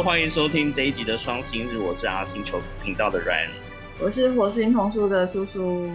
[0.00, 3.50] Hello，欢迎收听这一集的双星日，我是阿星球频道的 Ryan，
[4.02, 5.90] 我是火星童书的叔叔，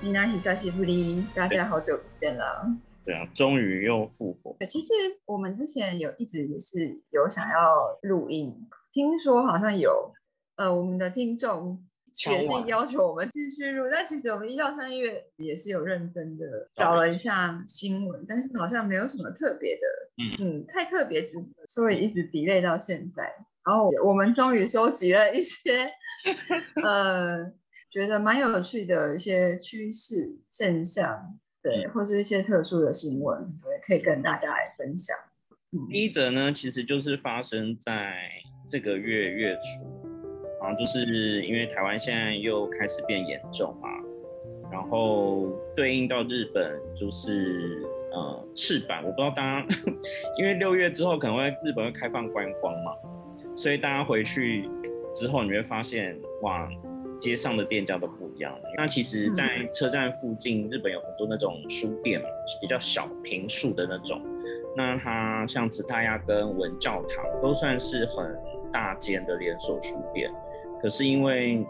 [0.00, 2.66] 你那喜萨西布里，大家好久不见了。
[3.04, 4.56] 对啊，终于又复活。
[4.66, 4.94] 其实
[5.26, 10.14] 我们之前有一直也是有想要录音，听说好像有
[10.56, 19.82] 呃我们的听众写信要求我们继续录，但其实我们一到三月也是有认真的找了一下新闻，但是好像没有什么特别的，
[20.18, 23.24] 嗯嗯，太特别值得，所以一直 delay 到现在。
[23.64, 25.90] 然后我们终于收集了一些
[26.82, 27.52] 呃
[27.90, 31.38] 觉得蛮有趣的一些趋势现象。
[31.64, 35.16] 对，或是一些特殊的新闻，对，可以跟大家来分享。
[35.88, 38.16] 第一则呢，其实就是发生在
[38.68, 40.01] 这个月月初，
[40.62, 43.88] 然后就是因为台湾现在又开始变严重嘛，
[44.70, 47.82] 然后对应到日本就是
[48.12, 49.66] 呃赤坂，我不知道大家，
[50.38, 52.92] 因为六月之后可能会日本会开放观光嘛，
[53.56, 54.68] 所以大家回去
[55.12, 56.68] 之后你会发现哇。
[57.20, 58.52] 街上的店家都不一样。
[58.76, 62.20] 那其实，在车站附近，日本有很多那种书店，
[62.60, 64.20] 比较小平数的那种。
[64.76, 68.36] 那它像紫太亚跟文教堂都算是很
[68.72, 70.28] 大间的连锁书店，
[70.82, 71.66] 可是因为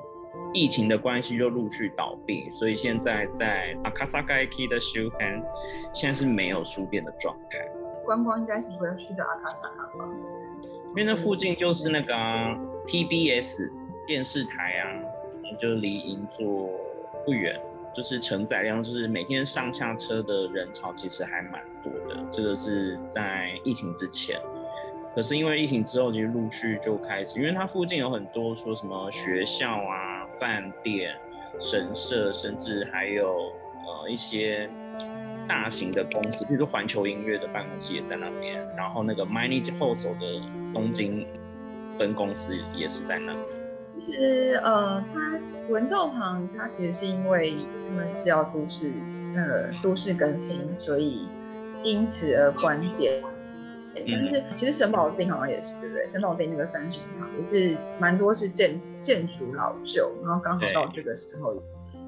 [0.54, 5.42] 疫情的关系，就陆续倒闭，所以现在在阿卡萨盖基的修刊，
[5.92, 7.58] 现在是没有书店的状态。
[8.04, 10.08] 观光应该是不要去的阿卡萨卡吧？
[10.88, 12.14] 因为那附近就是那个
[12.86, 13.70] TBS
[14.06, 15.12] 电视台啊。
[15.60, 16.70] 就离银座
[17.26, 17.60] 不远，
[17.94, 22.24] 就是承载量，就是每天上下车的人潮其实还蛮多的。
[22.32, 24.40] 这个是在疫情之前，
[25.14, 31.14] 可是因为疫情之后，其实陆续就开始，因为它附近有很多说什么学校啊、饭店、
[31.60, 33.52] 神社，甚至还有
[33.86, 34.68] 呃一些
[35.46, 40.40] 大型的公司，比如说环球音乐的办公室也在那边，然后那个 Manage 后手的
[40.72, 41.26] 东京
[41.98, 43.34] 分公司也是在那。
[44.06, 47.54] 其实，呃，它文教堂，它其实是因为
[47.86, 48.90] 他们是要都市，
[49.34, 51.28] 那个都市更新，所以
[51.84, 53.22] 因此而关店。
[53.94, 56.06] 但是其实神保町好像也是，对不对？
[56.06, 61.62] 神保町那个三星堂也是蛮多是建建筑老旧，然后刚好到这个时候，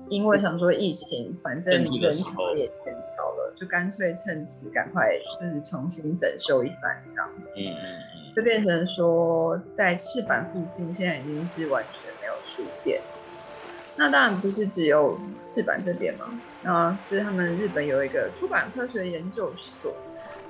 [0.09, 7.31] 因为想说疫情，反正人潮也减少了，就干脆趁此赶快就是重新整修一番这样。
[7.57, 8.35] 嗯嗯。
[8.35, 13.01] 就变成说，在赤坂附近现在已经是完全没有书店。
[13.97, 19.95] 那当然不是只有赤坂这边嘛，啊，就是他们日本有一个出版科学研究所，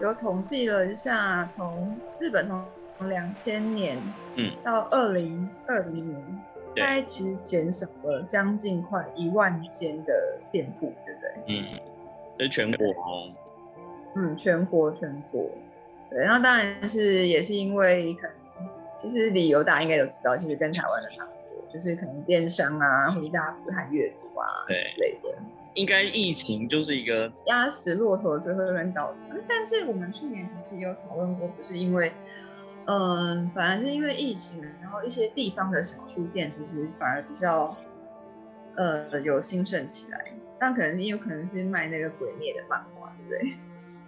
[0.00, 2.64] 有统计了一下，从日本从
[3.08, 3.98] 两千年
[4.36, 6.42] 嗯到二零二零年，
[6.76, 11.30] 大概其实减少了将近快一万间的店铺，对不对？
[11.48, 11.80] 嗯，
[12.38, 13.32] 这全国哦。
[14.16, 15.48] 嗯，全国全国。
[16.10, 25.28] 对，那当然是也是因为可能，其实理由大家应该都知道，其实跟台湾的差不多，就是可能电商啊，或者大家不看阅读啊之类的。
[25.74, 29.18] 应该疫情就是一个压死骆驼最后一根稻草。
[29.48, 32.12] 但是我们去年其实也有讨论过，不是因为，
[32.86, 37.76] 嗯，反而是因为疫情，然后一些地方的小书店其实反而比较，
[38.76, 40.32] 呃，有兴盛起来。
[40.58, 43.56] 但可能也有可能是卖那个鬼灭的漫画，对不对？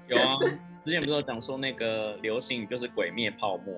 [0.09, 0.39] 有啊。
[0.85, 3.75] 之前不是有讲说那个流行语就是“鬼灭泡沫”？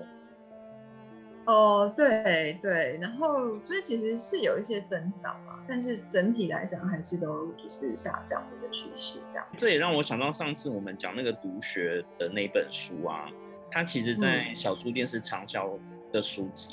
[1.49, 9.19] 哦，对对，然后所以其实是有一些增长嘛，但是整体来讲还是都就是下降的一个趋势。
[9.31, 13.27] 这样，这也让我想到上次我们讲那个读学的那本书啊，
[13.71, 15.75] 它其实在小书店是畅销
[16.13, 16.69] 的书籍。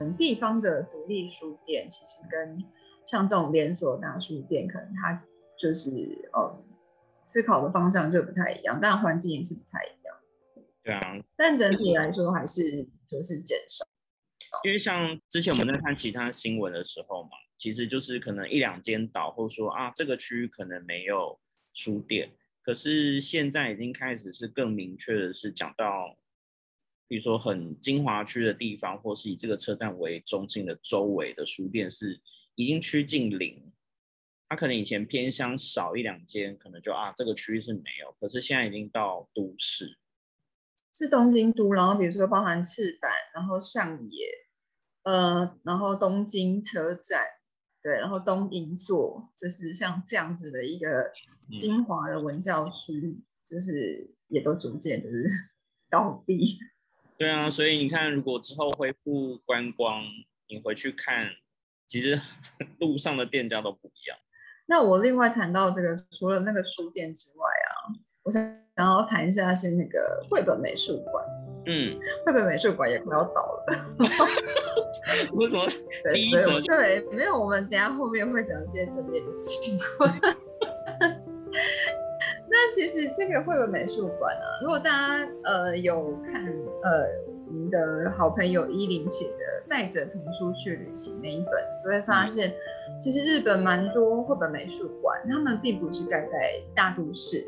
[0.00, 2.62] 嗯，地方的独立书店其实跟
[3.06, 5.22] 像这种连锁大书店，可能它
[5.58, 5.90] 就是
[6.34, 6.62] 呃。
[7.22, 10.16] 思考的方向就不太一样，但环境也是不太一样。
[10.82, 13.84] 对啊，但整体来说还是就是减少。
[14.64, 21.38] 因为像之前我们在看其他新闻的时候嘛，其实就是可能一两间倒，或说啊这个区域可能没有
[21.74, 22.32] 书店。
[22.62, 26.16] 可是现在已经开始是更明确的是讲到，
[27.08, 32.20] 比如说很精华区的地方，或是以这个车站为中心的周围的书店是
[32.54, 33.72] 已经趋近零。
[34.48, 39.96] 他可能以前偏乡少一两间，可能就啊这个区域是没有，可是现在已经到都市，
[40.92, 44.26] 是东京都，然后比如说包含赤坂，然后上野，
[45.04, 47.22] 呃，然后东京车站，
[47.82, 51.12] 对，然后东银座，就是像这样子的一个
[51.58, 55.26] 精华的文教区，就是也都逐渐就是
[55.90, 56.58] 倒闭。
[57.16, 60.02] 对啊，所以你看，如果之后恢复观光，
[60.48, 61.30] 你回去看，
[61.86, 62.20] 其实
[62.80, 64.18] 路上的店家都不一样。
[64.66, 67.92] 那我另外谈到这个，除了那个书店之外啊，
[68.22, 68.42] 我想
[68.80, 71.22] 想要谈一下是那个绘本美术馆。
[71.66, 73.64] 嗯， 绘本美术馆也快要倒了。
[75.36, 75.66] 为什么？
[76.02, 80.10] 对，对，对，没有，我们等下后面会讲一些正面的情况。
[82.48, 86.42] 那其实这个绘本美术馆啊，如果大家呃有看
[86.82, 87.04] 呃
[87.46, 91.52] 我们的好朋友依林写的《带着童书去旅行》那一本，
[91.84, 92.50] 就会发现，
[92.98, 97.46] 其实日本蛮多绘本美术馆，他们并不是盖在大都市。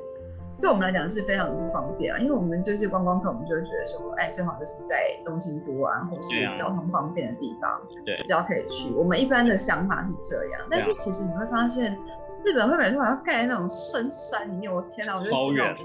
[0.63, 8.95] 对我们来讲是非常不方便啊，因为我们就是观光客，我们就会觉得说，哎，最好就是在东京都啊，或是交通方便的地方，对，比较可以去。
[8.95, 11.99] 我们一般的想法是这样，但是其实你会发现，
[12.45, 15.77] 日本会美术馆要盖在那种深山里面，我天哪，我觉得超远，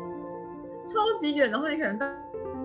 [0.83, 2.05] 超级远，然后你可能到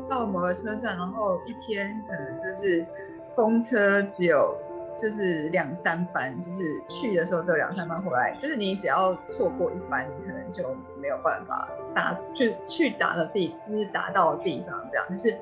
[0.09, 2.87] 到某个车站，然后一天可能就是
[3.35, 4.55] 公车只有。
[4.97, 15.37] 就是两三班，就是去的时候只有两三班，回来就是你只要错过一班，你可能就没有办法达去去达的地，就是达到的地方，这样就是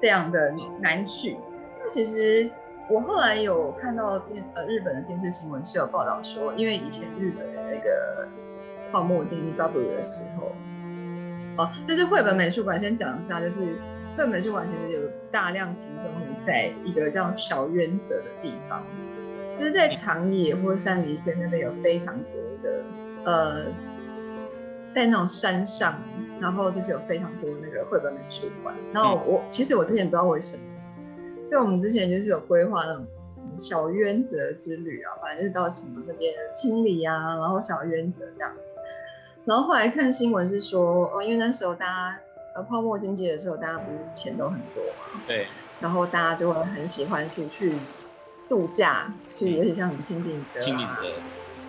[0.00, 1.36] 非常的难去。
[1.82, 2.50] 那其实
[2.88, 8.28] 我后来有看到电呃日本的电视新闻是有报道说，因为以前日本的那个
[8.92, 10.52] 泡沫经济 W 的时候，
[11.56, 13.76] 哦，就是绘本美术馆先讲一下，就是。
[14.16, 16.10] 绘本美术馆其实有大量集中
[16.44, 18.82] 在一个叫小渊泽的地方，
[19.56, 22.82] 就是在长野或山梨县那边有非常多的
[23.24, 23.64] 呃，
[24.94, 26.02] 在那种山上，
[26.40, 28.74] 然后就是有非常多那个绘本美术馆。
[28.92, 30.62] 然后我其实我之前不知道为什么，
[31.46, 33.06] 就我们之前就是有规划那种
[33.56, 38.60] 小渊泽之旅啊，反正就是到什么那边清理啊，然后小渊泽这样子。
[39.46, 42.18] 然后后来看新闻是说，哦，因为那时候大家。
[42.54, 45.22] 呃，泡沫经济的时候，大家不是钱都很多嘛？
[45.26, 45.46] 对。
[45.80, 47.78] 然后大家就会很喜欢出去
[48.48, 50.98] 度假，去尤其像什么清景泽啊，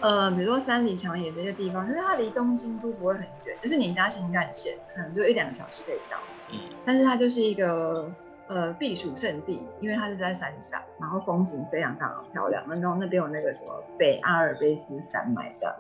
[0.01, 6.17] 呃，比如说三里长野这些地方，就是它离东京都不会很远，就是你搭新干线可能就一两个小时可以到。
[6.51, 6.59] 嗯。
[6.85, 8.11] 但是它就是一个
[8.47, 12.67] 呃避暑胜地，因为它是在山上，然后风景非常非常漂亮。
[12.67, 15.79] 然后那边有那个什么北阿尔卑斯山脉的，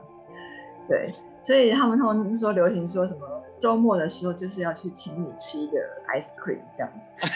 [0.87, 3.27] 对，所以他们通常说流行说什么。
[3.57, 5.77] 周末的时候就是要去请你吃一个
[6.07, 7.27] ice cream 这样子，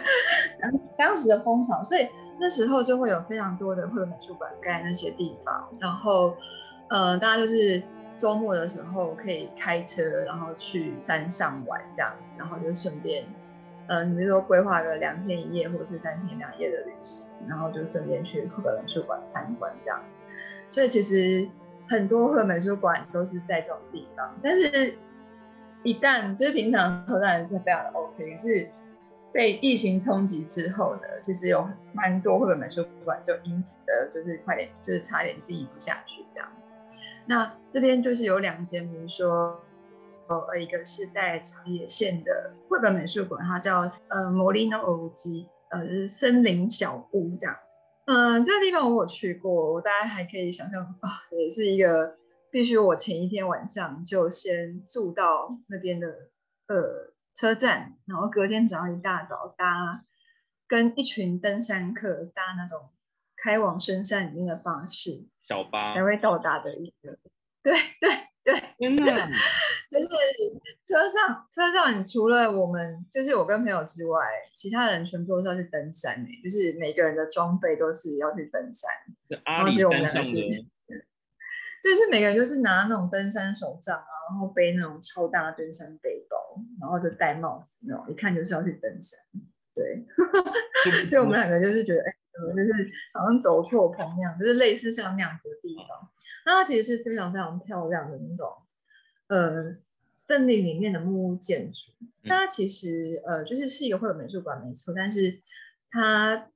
[0.58, 2.08] 当当时的风潮，所以
[2.40, 6.34] 那时候就会有非常多的绘本美术馆盖那些地方，然后，
[6.88, 7.82] 呃，大家就是
[8.16, 13.26] 周末的时候可以开车，然后去山上玩这样子，然后就顺便，
[13.88, 20.16] 嗯，比如说规划个两天一夜或者是三天两夜的旅行，然后就顺便去绘本美术馆参观这样子，
[20.70, 21.46] 所以其实
[21.88, 24.96] 很多绘本美术馆都是在这种地方，但是。
[25.86, 28.70] 一旦就是平常当然是非常的 OK，是
[29.34, 36.72] 被疫情冲击之后呢，其实有蛮多绘本美术馆就因此的，就是快点就是差点经营不下去这样子。
[37.26, 39.62] 那这边就是有两间，比如说
[40.28, 47.54] 呃一个是在长野县的绘本美术馆，它叫呃 Molino o g 呃是森林小屋这样
[48.06, 48.12] 子。
[48.12, 52.16] 嗯，这个地方我有去过，我大家还可以想象啊，也是一个。
[52.50, 56.06] 必须我前一天晚上就先住到那边的
[56.68, 60.04] 呃车站，然后隔天早上一大早搭
[60.68, 62.90] 跟一群登山客搭那种
[63.36, 67.18] 开往深山里面的巴士，小巴才会到达的一个。
[67.64, 68.10] 对对
[68.44, 69.12] 对，真的，
[69.90, 70.06] 就是
[70.84, 74.20] 车上车上，你除了我们就是我跟朋友之外，
[74.52, 78.90] 其他人全部都是要去登山诶，就是每个人的装备都是要去登山，
[79.46, 80.36] 然后只有我们两个是。
[81.84, 86.36] 就是每个人就是拿那种登山手杖啊，然后背那种超大登山背包，
[86.80, 89.20] 然后就戴帽子那种，一看就是要去登山。
[89.74, 90.06] 对，
[91.10, 92.14] 所以我们两个就是觉得，哎，
[92.56, 95.48] 就是好像走错棚那样，就是类似像那样子。
[96.44, 98.52] 那它其实是非常非常漂亮的那种，
[99.28, 99.76] 呃，
[100.16, 101.78] 森林里面的木屋建筑。
[102.22, 105.40] 那它其实呃，就是是一个会有美术馆没错，但是
[105.90, 106.48] 它。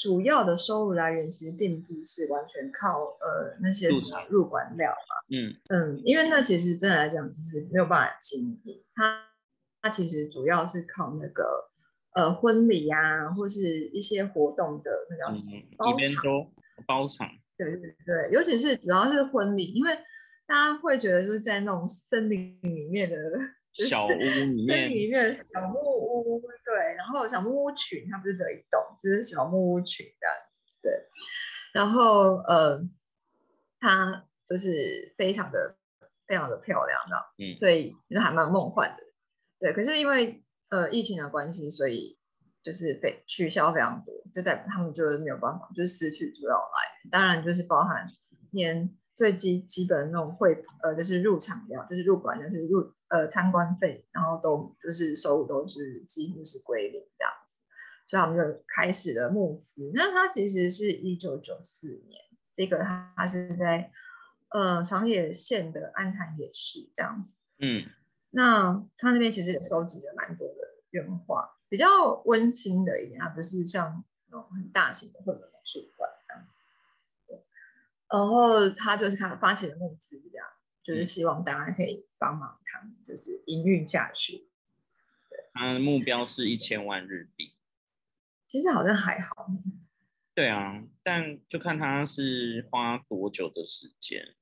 [0.00, 5.56] 主要的收入来源其实并不是完全靠呃那些什么入馆料嘛，嗯。
[5.70, 9.24] 嗯，因为那其实真的来讲就是没有办法经营，它
[9.82, 11.68] 它其实主要是靠那个
[12.14, 15.36] 呃婚礼呀或是一些活动的那叫
[15.76, 16.22] 包场，
[16.86, 17.26] 包场，
[17.58, 19.94] 对对对，尤其是主要是婚礼，因为
[20.46, 23.16] 大家会觉得就是在那种森林里面的。
[23.70, 30.34] 小屋里面，里面小木屋，对，然后小木屋群，它不是只有一栋，就是小木屋群这样，
[30.82, 30.92] 对，
[31.72, 32.82] 然后呃，
[33.78, 35.76] 它就是非常的
[36.26, 39.04] 非常的漂亮的，嗯，所以就还蛮梦幻的，
[39.60, 42.17] 对，可是因为呃疫情的关系，所以
[42.68, 48.10] 就是被取消非常多，就代表他们就是没有办法，就是失去主要来源，当然就是包含
[48.50, 52.92] 连最基基本的那种会呃就是入场料，就是入馆就是入。
[53.10, 57.64] 呃参观费，然后都就是收入都是几乎是归零这样子，
[58.06, 59.90] 所以他们就开始了募资。
[59.94, 62.20] 那它其实是一九九四年，
[62.54, 63.90] 这个它它是在
[64.50, 67.38] 呃长野县的安潭野市这样子。
[67.58, 67.84] 嗯，
[68.28, 70.54] 那他那边其实也收集了蛮多的
[70.90, 76.44] 原画，比较温馨的一点，它不是像那种很大型的绘本美术馆这样。
[78.10, 80.46] 然后他就是他发起的募资，这样
[80.82, 84.48] 就是希望大家可以帮忙他们，就是营运下去。
[85.52, 87.52] 他的目标是一千万日币。
[88.46, 89.50] 其实好像还好，
[90.34, 94.34] 对啊，但就看他是花多久的时间。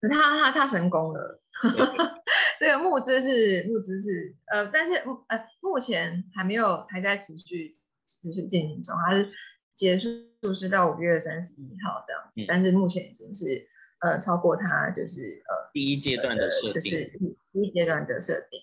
[0.00, 1.40] 可他他他成功了，
[2.60, 7.76] 这个募资是募资是呃，但是呃目前还没有还在持续
[8.06, 9.28] 持续进行中，它是
[9.74, 13.66] 结束是到五月三十一号这样子，但是目前已经是
[14.00, 16.86] 呃超过它就是呃第一阶段的设定，就是
[17.52, 18.60] 第一阶段的设定。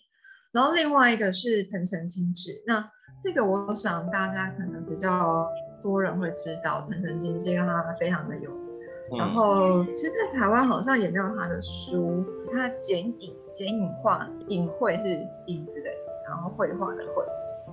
[0.54, 2.90] 然后另外一个是藤城清治，那
[3.22, 5.50] 这个我想大家可能比较
[5.84, 8.65] 多人会知道藤城清治，因为它非常的有。
[9.12, 12.26] 然后，其实，在台湾好像也没有他的书。
[12.52, 15.04] 他剪影、剪影画，影绘是
[15.46, 15.90] 影子的，
[16.28, 17.24] 然后绘画的绘，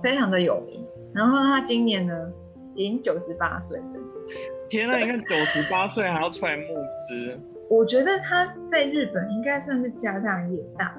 [0.01, 0.85] 非常的有名。
[1.11, 2.31] 然后他今年呢，
[2.75, 3.85] 已经九十八岁了。
[4.69, 6.67] 天呐，你看九十八岁还要出来募
[7.07, 7.39] 资。
[7.69, 10.95] 我觉得他在日本应该算是家大业大，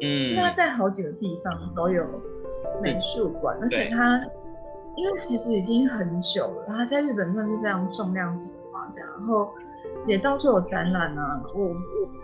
[0.00, 2.06] 嗯，因为他在好几个地方都有
[2.80, 4.24] 美术馆，而且他，
[4.96, 9.50] 因为其实已经很久了，他在日本算是非常重量级的画家，然后。
[10.06, 11.74] 也到处有展览啊，我我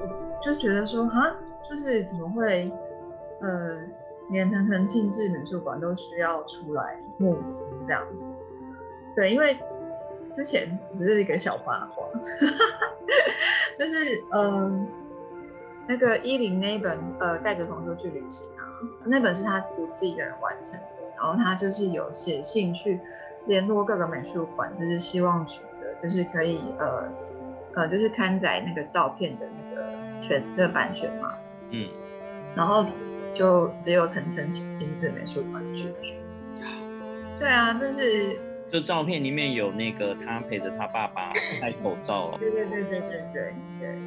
[0.01, 1.33] 我就觉得说哈，
[1.69, 2.71] 就是怎么会，
[3.41, 3.79] 呃，
[4.31, 8.17] 连藤藤庆治美术馆都需要出来募资这样子，
[9.15, 9.57] 对，因为
[10.33, 12.05] 之前只是一个小八卦，
[13.79, 14.89] 就是嗯，
[15.87, 18.67] 那个伊林那一本呃带着同学去旅行啊，
[19.05, 23.01] 那本是他独自一个人完成的，然后他就是有写信去
[23.47, 27.09] 联络各个美术馆，就是希望取得就是可以呃。
[27.79, 29.87] 呃，就是刊载那个照片的那个
[30.21, 31.33] 权的版权嘛，
[31.71, 31.89] 嗯，
[32.57, 32.85] 然后
[33.33, 34.67] 就只有藤城亲
[34.97, 35.95] 自美术馆去
[37.39, 38.37] 对啊，这是
[38.69, 43.99] 就照片里面有那个他陪着他爸爸戴口罩对对对对对对对，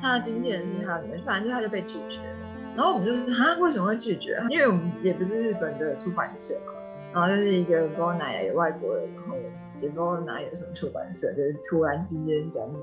[0.00, 2.36] 他的经纪人是他的，反正就他就被拒绝了。
[2.74, 4.42] 然后我们就是他为什么会拒绝？
[4.48, 6.72] 因为我们也不是日本的出版社嘛，
[7.12, 9.36] 然后就是一个不知道哪外国人，然后
[9.82, 12.78] 也不知道哪里有什么出版社，就是突然之间这样子。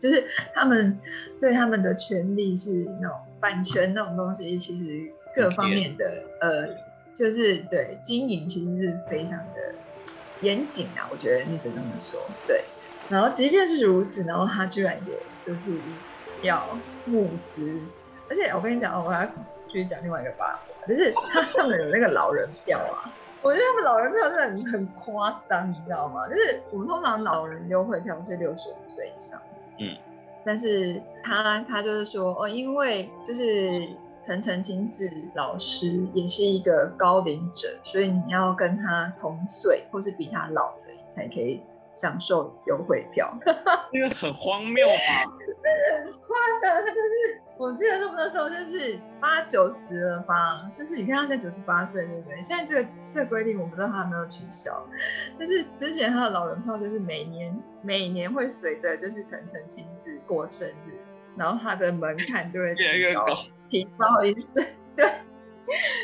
[0.00, 0.98] 就是他们
[1.40, 2.70] 对他们的权利是
[3.00, 4.84] 那种版权那种东西，其实
[5.34, 6.04] 各方面的
[6.40, 6.68] 呃，
[7.14, 9.74] 就是对经营其实是非常的
[10.40, 11.08] 严谨啊。
[11.10, 12.20] 我觉得你只能这么说。
[12.46, 12.64] 对，
[13.08, 15.80] 然后即便是如此，然后他居然也就是
[16.42, 17.80] 要募资，
[18.28, 23.10] 而且我跟你讲哦，我要继续讲另外一个八卦，就是 他他们有那个老人票啊，
[23.42, 26.28] 我觉得他们老人票真的很夸张，你知道吗？
[26.28, 29.40] 就是我们通常老人优惠票是六十五岁以上。
[29.78, 29.96] 嗯，
[30.44, 33.88] 但是他他就是说哦，因为就是
[34.26, 41.60] 藤城清子老师也是一个高龄者，所以你要跟他同岁或是比他老的才可以
[41.94, 43.32] 享受优惠票。
[43.92, 45.32] 因 为很荒谬吧？
[46.02, 47.40] 很夸张，他就是。
[47.56, 52.42] 我记得他们那时候就是八九十了吧，就是你看他现在九十八岁，对不对？
[52.42, 54.84] 现在这个这个规定我不知道他有没有取消，
[55.38, 60.98] 就是之前他的老人票就是每年每年会随着就是藤城亲自过生日，
[61.36, 63.24] 然后他的门槛就会提高
[63.68, 64.74] 提高一岁。
[64.96, 65.06] 对，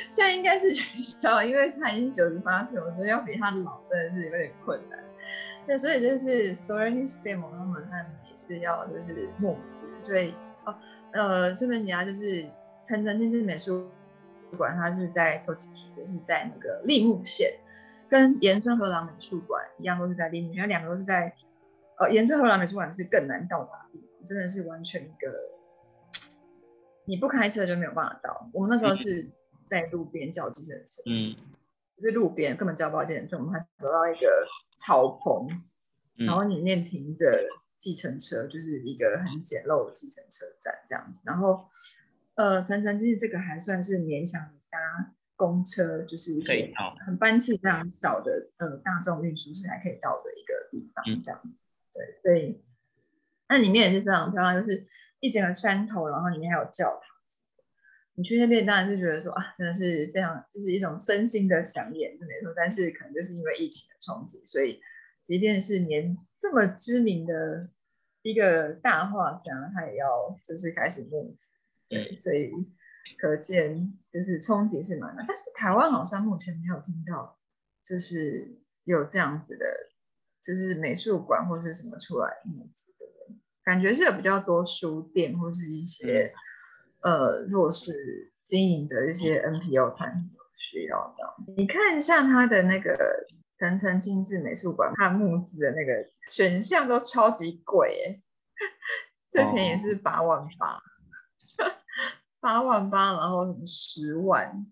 [0.09, 5.01] 现在应该是取消，因为他已经九十八岁，我觉得要比他老真的是有点困难。
[5.67, 10.75] 对，所以就是 s t o r y s t e m 他们他们也是要就是募资，所以哦。
[11.13, 12.49] 呃，顺便讲就是
[12.87, 13.91] 藤城亲治美术
[14.57, 17.59] 馆，它是在 Tochiki，就是在那个立木县，
[18.09, 21.35] 跟岩村和郎美术馆一样，都是在立木县，两个都是在
[21.99, 25.35] 呃岩村和郎美术馆是更难到达的地方，真的是完全一个
[27.07, 28.49] 你不开车就没有办法到。
[28.53, 29.29] 我们那时候是
[29.69, 31.35] 在路边叫计程车，嗯，
[31.97, 34.47] 就是路边根本叫不到计程车，我们还走到一个
[34.81, 35.63] 草棚，
[36.17, 37.47] 然后里面停着。
[37.81, 41.71] 计程车就是一个很简陋的计程车站这样子，然后
[42.35, 46.75] 呃，藤城其实这个还算是勉强搭公车，就是一些
[47.07, 51.49] 很班次非常少的呃大众运输是还可以到的一个地方这样子。
[51.95, 52.63] 对，所以
[53.49, 54.87] 那里面也是非常漂亮，就是
[55.21, 57.10] 一整个山头，然后里面还有教堂。
[58.21, 62.53] 你去那边当然是觉得说啊，真的是非常就是一种身心的想念，是没错。
[62.55, 64.81] 但是可能就是因为疫情的冲击，所以。
[65.23, 67.69] 即便是连这么知名的
[68.23, 71.51] 一个大画家，他也要就是开始募资，
[71.91, 72.51] 对，所以
[73.19, 75.25] 可见就是冲击是蛮大。
[75.29, 77.39] 但是台湾好像目前没有听到，
[77.85, 79.67] 就是有这样子的，
[80.43, 86.33] 就是美术馆或是什么出来募资的人，感觉是有比较多书店或是一些
[87.03, 91.53] 呃弱势经营的一些 NPO 团体需要的。
[91.57, 93.27] 你看一下他的那个
[93.59, 98.23] 藤城精致美术馆，他募资的那个选项都超级贵哎。
[99.31, 100.83] 最便宜是八万八，
[102.41, 104.67] 八万八，然后什么十万？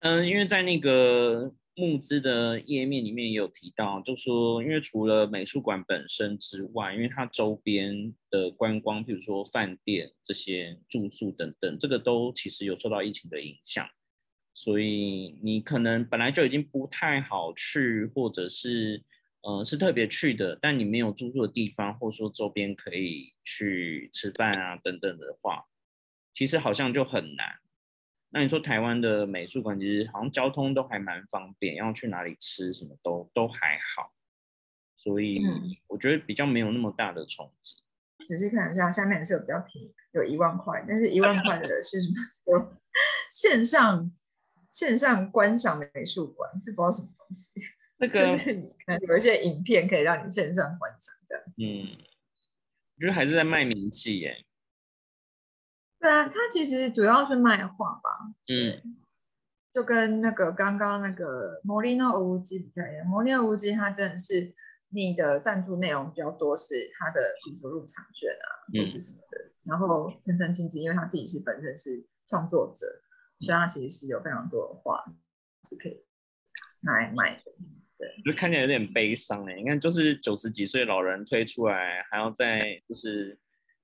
[0.00, 13.88] 嗯，因为在那个募资的页面里面也有提到，就说因为除了美术馆本身之外，因为它周边的观光，比如说饭店这些住宿等等，这个都其实有受到疫情的影响，
[14.52, 19.02] 所以你可能本来就已经不太好去，或者是。
[19.40, 25.64] 呃，是特别去的，但你没有住宿的地方，或者说周边可以去吃饭啊等等的话，
[26.34, 27.46] 其实好像就很难。
[28.30, 34.12] 那你说台湾的美术馆，其实好像交通都还蛮方便，要去哪里吃什么都都还好，
[34.96, 35.40] 所以
[35.86, 37.76] 我觉得比较没有那么大的冲击。
[38.26, 42.58] 仔细看一下，下面是有比较便宜，有一万块，但是一万块的是什么？
[42.58, 42.76] 有
[43.30, 44.10] 线上
[44.70, 47.60] 线上观赏美术馆，这不知道什么东西。
[47.98, 51.62] 这个是你看有一些影片可以让你线上观赏这样子。
[51.62, 51.96] 嗯，
[52.96, 54.44] 我觉得还是在卖名气耶。
[56.00, 58.10] 对啊，它其实主要是卖画吧。
[58.46, 58.96] 嗯，
[59.74, 64.54] 就跟那个刚刚那个摩利诺无机比较一样，摩利诺无机它真的是
[64.90, 69.52] 你的赞助内容比较多，是他的比如入场券啊，或是什么的。
[69.64, 72.86] 然后天生亲子，因为他自己是本身是创作者，
[73.40, 75.04] 所以他其实是有非常多的画
[75.68, 76.04] 是可以
[76.80, 77.52] 拿来卖的。
[78.24, 83.36] 就看起来有点悲伤哎，你看，就是九十几岁老人推出来，还要在就是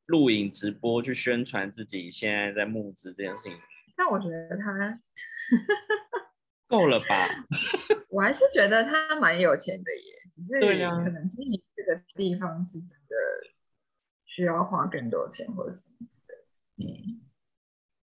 [0.07, 3.59] 录影直播去宣传自己现在在募资这件事情。
[3.97, 5.01] 但我觉得他
[6.67, 7.07] 够了吧？
[8.09, 13.14] 我还是觉得他蛮有钱的耶，只是可能经营这个地方是真的
[14.25, 16.93] 需要花更多钱或是之类的。
[16.93, 17.21] 嗯，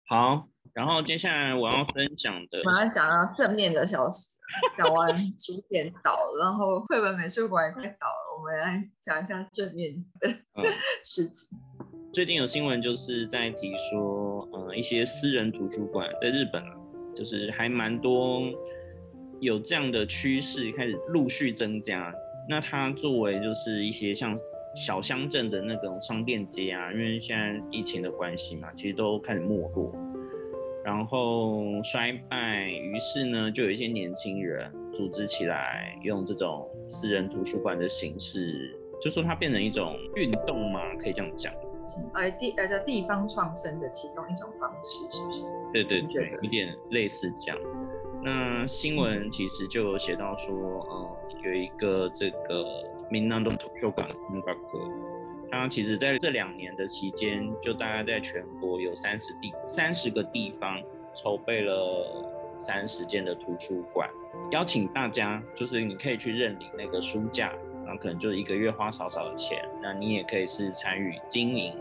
[0.07, 4.36] 好，然后接下来我要分享的，我要讲到正面的消息。
[4.77, 10.29] 讲完主点倒，然后绘本美术馆也快倒了，我们来讲一下正面的
[11.05, 11.59] 事情。
[12.13, 16.63] 最近有新闻就是在提说，呃，一些私人图书馆在日本，
[17.15, 18.43] 就是还蛮多
[19.41, 22.15] 有这样的趋势开始陆续增加。
[22.49, 24.39] 那它作为就是一些像
[24.75, 29.93] 小乡镇的那种商店街啊，因为现在疫情的关系嘛，其实都开始没落。
[30.87, 38.73] 然后衰败，于是呢，就有一些年轻人组织起来，用这种私人图书馆的形式，
[39.03, 41.53] 就说它变成一种运动嘛，可以这样讲。
[42.15, 45.43] 呃，地呃叫地方创生的其中一种方式，是不是？
[45.73, 47.59] 对对对，有点类似这样。
[48.23, 52.65] 那新闻其实就有写到说，呃，有一个这个
[53.11, 54.55] 民南东图书馆那个
[55.51, 60.83] 他其实在这两年的期间，就大概在全国有三十地三十个地方
[61.15, 64.09] 筹备了三十间的图书馆，
[64.51, 67.53] 邀请大家，就是你可以去认领那个书架，
[67.85, 71.75] 然后可能就一个月花少少的钱，那你也可以是参与经营，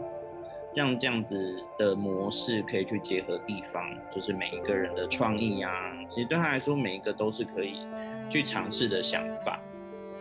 [0.76, 5.72] 让这样子的模式可以去结合地方，就是每一个人的创意啊，
[6.10, 7.80] 其实对他来说，每一个都是可以
[8.30, 9.60] 去尝试的想法。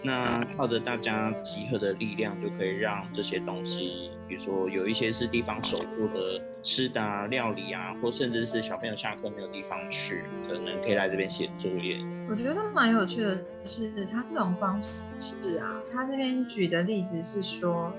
[0.06, 11.98] 那靠着大家集合的力量，就可以让这些东西，比如说有一些是地方手做的吃的啊、料理啊，或甚至是小朋友下课没有地方去，可能可以来这边写作业。
[12.28, 17.90] 我觉得蛮有趣的是，他这种方式啊，他这边举的例子是说，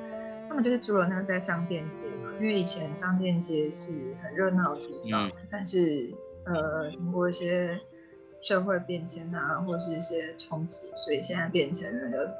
[0.48, 6.13] 他们就是租了那个在商店街嘛，因为以前商店街是很热闹的地方，但是
[6.46, 7.80] 呃，经过一些。
[8.45, 12.31] 社会变迁啊，或是一些冲击，所以现在变成那个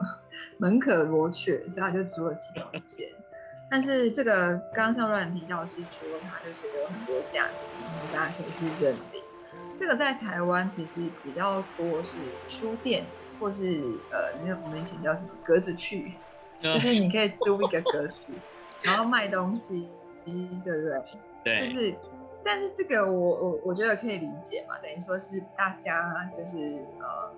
[0.60, 3.12] 门可罗雀，所以他就租了几条街。
[3.72, 7.74] 但是这个刚刚像乱提到是除了它就是有很多价值，
[8.14, 9.24] 大家可以去认领。
[9.76, 13.04] 这个在台湾其实比较多是书店，
[13.40, 16.14] 或是呃，那我们以前叫什么格子去，
[16.62, 18.14] 就是你可以租一个格子，
[18.84, 19.90] 然后卖东西，
[20.24, 21.04] 对不对？
[21.44, 21.96] 对，就是。
[22.46, 27.34] 但是这个我我我觉得可以理解嘛，等于说是大家就是呃，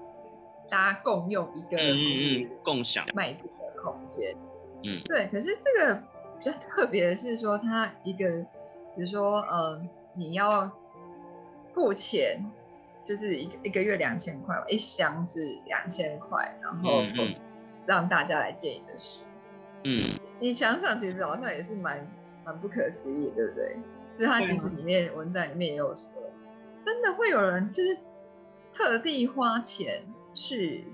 [0.70, 3.40] 大家共用一个就是共享卖的
[3.82, 4.36] 空间，
[4.84, 5.28] 嗯，对。
[5.28, 5.96] 可是这个
[6.38, 8.42] 比较特别的是说，它一个
[8.98, 9.82] 比如说呃，
[10.14, 10.70] 你要
[11.74, 12.46] 付钱，
[13.06, 17.02] 就是一个一个月两千块，一箱是两千块，然后
[17.86, 19.22] 让大家来借你的书，
[19.86, 20.04] 嗯，
[20.42, 22.06] 你想想，其实好像也是蛮
[22.44, 23.78] 蛮不可思议，对不对？
[24.18, 26.12] 就是他其实里面文在里面也有说，
[26.84, 28.00] 真的会有人就是
[28.74, 30.02] 特地花钱
[30.34, 30.88] 去，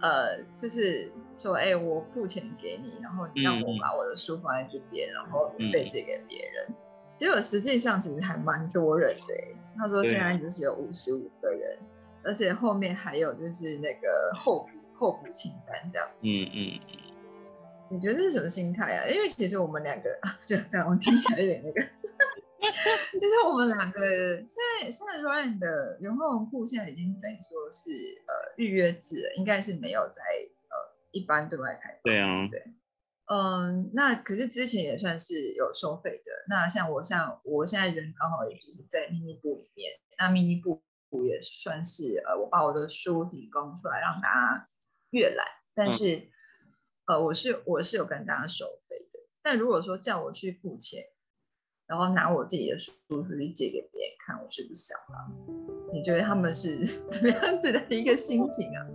[0.00, 6.74] 呃，就是说，哎，我付钱给你，然后你让我把我的书放在这边，然后被借给别人。
[7.14, 9.34] 结果实际上其实还蛮多人的，
[9.76, 11.78] 他说现在就是有五十五个人，
[12.24, 16.08] 而且后面还有就是那个候补候补清单这样。
[16.20, 17.02] 嗯嗯嗯。
[17.88, 19.06] 你觉得这是什么心态啊？
[19.06, 21.88] 因为其实我们两个啊，就这样，我听起来有点那个。
[23.12, 24.00] 其实我们两个
[24.38, 27.90] 现在现在 Ryan 的元化文库现在已经等于说是
[28.26, 32.00] 呃预约制了，应该是没有在呃一般对外开放。
[32.04, 32.48] 对啊。
[32.50, 32.62] 对。
[33.26, 36.32] 嗯，那可是之前也算是有收费的。
[36.48, 40.82] 那像我像我现在人刚好也就是在秘密部里面，那秘密部
[41.24, 44.68] 也算是呃我把我的书提供出来让大家
[45.10, 46.30] 阅览，但是。
[47.08, 51.04] 呃，我是我是有跟大家收费的，但如果说叫我去付钱，
[51.88, 55.92] 然后拿我自己的书出去借给别人看，我是不想的。
[55.92, 58.86] 你觉得他们是 怎么样子的一个心情啊？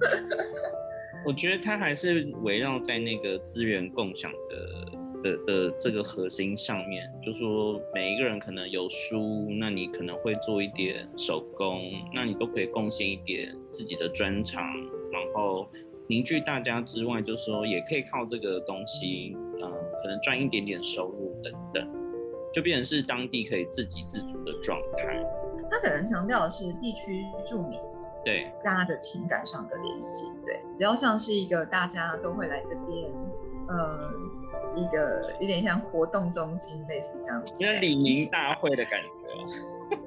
[1.26, 4.92] 我觉得他还是围绕在那个资源共享的
[5.24, 14.64] 的的这个核心上面，就说每一个人可能有书，那你可能会做一点手工，那你都可以贡献一点自己的专长，
[15.12, 15.68] 然后。
[16.08, 21.88] 凝聚大家之外，就说也可以靠这个东西，嗯，可能赚一点点收入等等，
[22.54, 25.24] 就变成是当地可以自给自足的状态。
[25.70, 27.80] 他可能强调的是地区住民
[28.26, 33.10] 对大家的情感上的联系，对，比较像是一个大家都会来这边，
[33.68, 34.12] 呃，
[34.76, 39.98] 一个有点像活动中心类似这样，因为李明大会的感觉。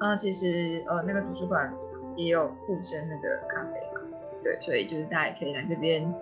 [0.00, 1.74] 呃，其实呃那个图书馆
[2.14, 4.00] 也有附身那个咖啡嘛。
[4.42, 6.14] 对，所以就是大家也可以来这边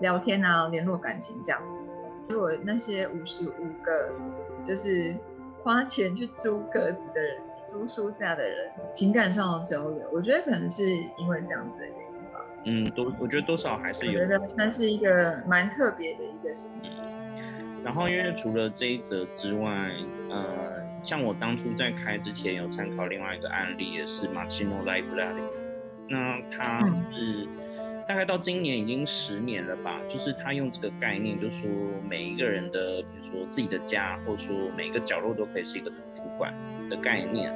[0.00, 1.78] 聊天啊，联络感情这样子。
[2.28, 4.12] 如果那些五十五个
[4.66, 5.14] 就是
[5.62, 10.84] 花钱去租格子的人、租书架的人，情感上的交流，我觉得可能是
[11.18, 12.40] 因为这样子的原因吧。
[12.64, 14.20] 嗯，多，我觉得多少还是有。
[14.20, 17.02] 我觉得算是一个蛮特别的一个信息。
[17.84, 19.70] 然后，因为除了这一则之外，
[20.28, 25.40] 呃，像我当初在开之前有参考另外一个案例，也是马奇诺莱布拉里，
[26.08, 27.46] 那他是。
[28.06, 31.68] 大概到今年已经十年了吧，就是他用这个概念，就说
[32.08, 36.54] 每一个人的，比如说自己的家，或者说每个角落都可以是一个图书馆
[36.88, 37.52] 的概念。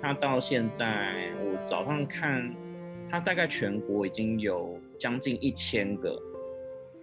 [0.00, 2.54] 他到现在，我早上看，
[3.10, 6.16] 他大概全国已经有将近一千个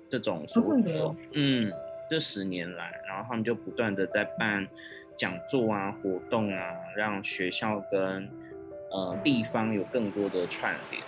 [0.09, 1.71] 这种所谓的，嗯，
[2.09, 4.65] 这十年来，然后他们就不断的在办
[5.17, 8.29] 讲座啊、活动啊，让学校跟
[8.91, 11.03] 呃地方有更多的串联。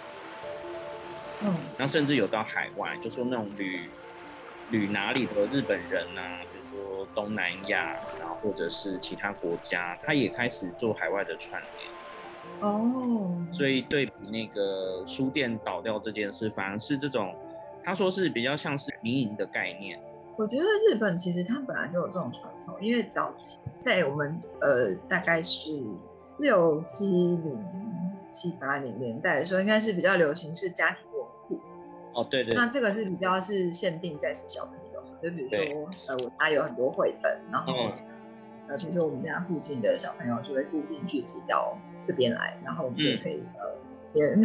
[1.43, 3.89] 嗯，然后甚至有到海外，就说那种旅
[4.69, 6.21] 旅哪里的日本人呐，
[6.53, 11.89] 比如说东南亚，然后或者是其他国家，他也开始做海外的串联。
[12.61, 17.35] 哦，所以对比那个书店倒掉这件事，反而是这种，
[17.83, 19.99] 他说是比较像是民营的概念。
[20.37, 25.71] 我觉得日本其实它本来就有这种传统，因为早期在我们呃大概是
[26.37, 27.65] 六七零
[28.31, 31.10] 七八零年代的时候，应该是比较流行是家庭。
[32.13, 37.73] 哦，对对，那这个是比较是限定在是小朋友，就比如说，呃，我家有很多绘本，然后，
[38.67, 43.77] 呃，比如说我们家附近的小朋友就会固定聚集到这边来，然后我们就可以呃，
[44.13, 44.43] 别人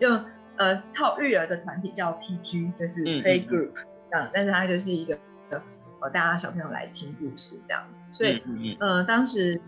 [0.00, 0.08] 就
[0.56, 3.70] 呃套育儿的团体叫 PG，就是 Play Group
[4.10, 5.18] 这样，但是它就是一个
[5.50, 8.42] 呃大家小朋友来听故事这样子，所以
[8.80, 9.60] 呃当时。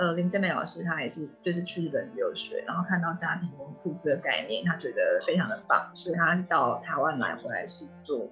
[0.00, 8.30] 呃，林正美老师他也是，就是去日本留学，然后看到家庭文库这个概念，他觉得非常的棒，所以他是到台湾来回来是做，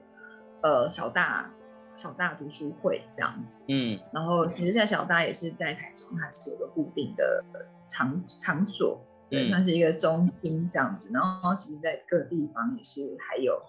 [0.63, 1.53] 呃，小大
[1.95, 3.61] 小大读书会这样子。
[3.69, 7.45] 嗯，然后其实现在小大也是在台中，它是有个固定的
[7.87, 11.13] 场场所，对，它是一个中心这样子。
[11.13, 13.61] 然后其实，在各地方也是还有，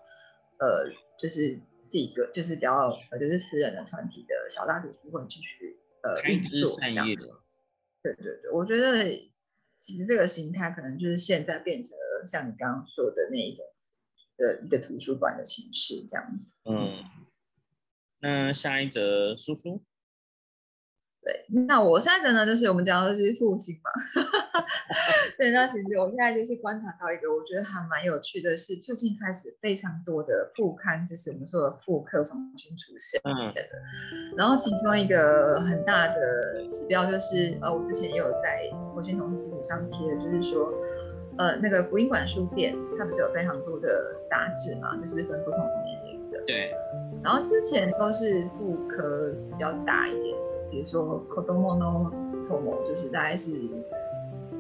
[0.60, 0.88] 呃，
[1.22, 1.60] 就是
[1.90, 7.30] 这个就是比较呃，就是私人的团体的小大读书会继续呃运作这样子。
[8.02, 9.06] 对对对，我觉得
[9.82, 13.66] 其实这个形态可能就是现在变成了像你刚刚说的那一种
[14.38, 16.62] 的一个图书馆的形式这样子。
[16.66, 17.04] 嗯，
[18.20, 19.84] 那下一则叔叔。
[21.22, 23.92] 对，那我下一个呢，就是我们讲的是复兴嘛。
[25.38, 33.22] 对，那其实我现在就是观察到一个，我觉得还蛮有趣的是，最近开始非常多的副刊，就是我们说的复刻重新出现。
[33.24, 33.54] 嗯。
[34.38, 40.74] 然后其中一个很大的指标就是，呃，我之前也有在火星同地图上贴，就是说，
[41.38, 46.42] 呃，那个福音馆书店，它不是有非常多的杂志嘛，就是分不同年龄的。
[46.46, 46.72] 对。
[47.24, 50.36] 然后之前都是副科比较大一点。
[50.72, 52.12] 比如说《c o d o m o no
[52.48, 53.54] Tomo 就是大概是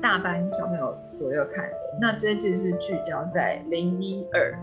[0.02, 1.76] 大班小朋友左右看的。
[2.02, 4.54] 那这次是聚焦在零一二，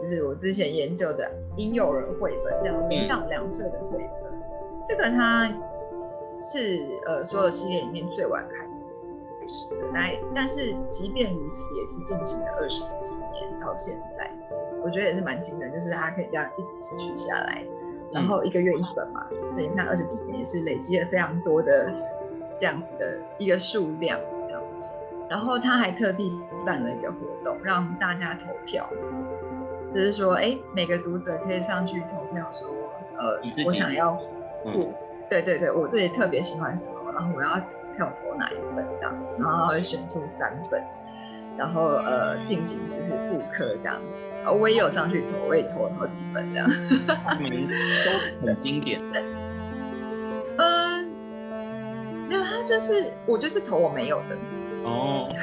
[0.00, 4.32] 就是我之前研究的婴幼儿绘本，这样零到两岁的绘本。
[4.88, 5.48] 这个它
[6.42, 14.30] 是呃所有系列里面最晚开始的，来，但是即便如此，也是进行了二十几年到现在，
[14.82, 17.62] 我觉得也是蛮惊人，就是它可以这样一直持续下来。
[18.10, 21.92] 然后一个月一本嘛，所以你看二十几年也是累积了非常多的
[22.58, 24.18] 这样子的一个数量。
[25.28, 26.32] 然后他还特地
[26.64, 28.88] 办了一个活动，让大家投票，
[29.88, 32.68] 就是说，哎，每个读者可以上去投票，说，
[33.18, 34.18] 呃，我想要，
[34.64, 34.94] 不，
[35.28, 40.82] 对对对，我自己特别喜欢什么，然后我要投票投哪一本这样子，然后会选出三本，
[41.56, 44.00] 然后呃进行就是复刻这样。
[44.58, 46.66] 我也有上去投，我也投了好几本这样，
[47.38, 48.98] 名都很经典。
[50.56, 51.06] 嗯，
[52.28, 54.38] 没有，他就是我就是投我没有的。
[54.88, 55.34] 哦，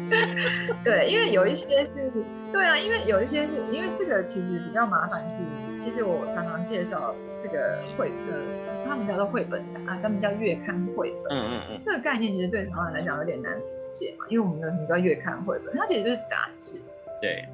[0.84, 2.12] 对，因为有一些是，
[2.52, 5.42] 对啊，因为有一些是因为这个其实比较麻烦，是
[5.76, 11.36] 其实我常常介绍这个绘呃，他们叫做绘本啊，他们叫月刊绘本。
[11.36, 11.78] 嗯嗯嗯。
[11.78, 16.80] 这个概念其实对台湾来讲有点难理解嘛，因为我们的什么叫月刊绘本，它其实就是杂志。
[17.20, 17.44] 对。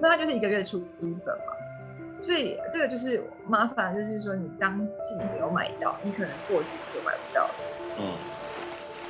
[0.00, 7.50] 那它就是一个月出一本嘛，所以这个就是麻烦，就是说你当季没有买到，你可能过季就买不到。
[7.98, 8.18] 嗯，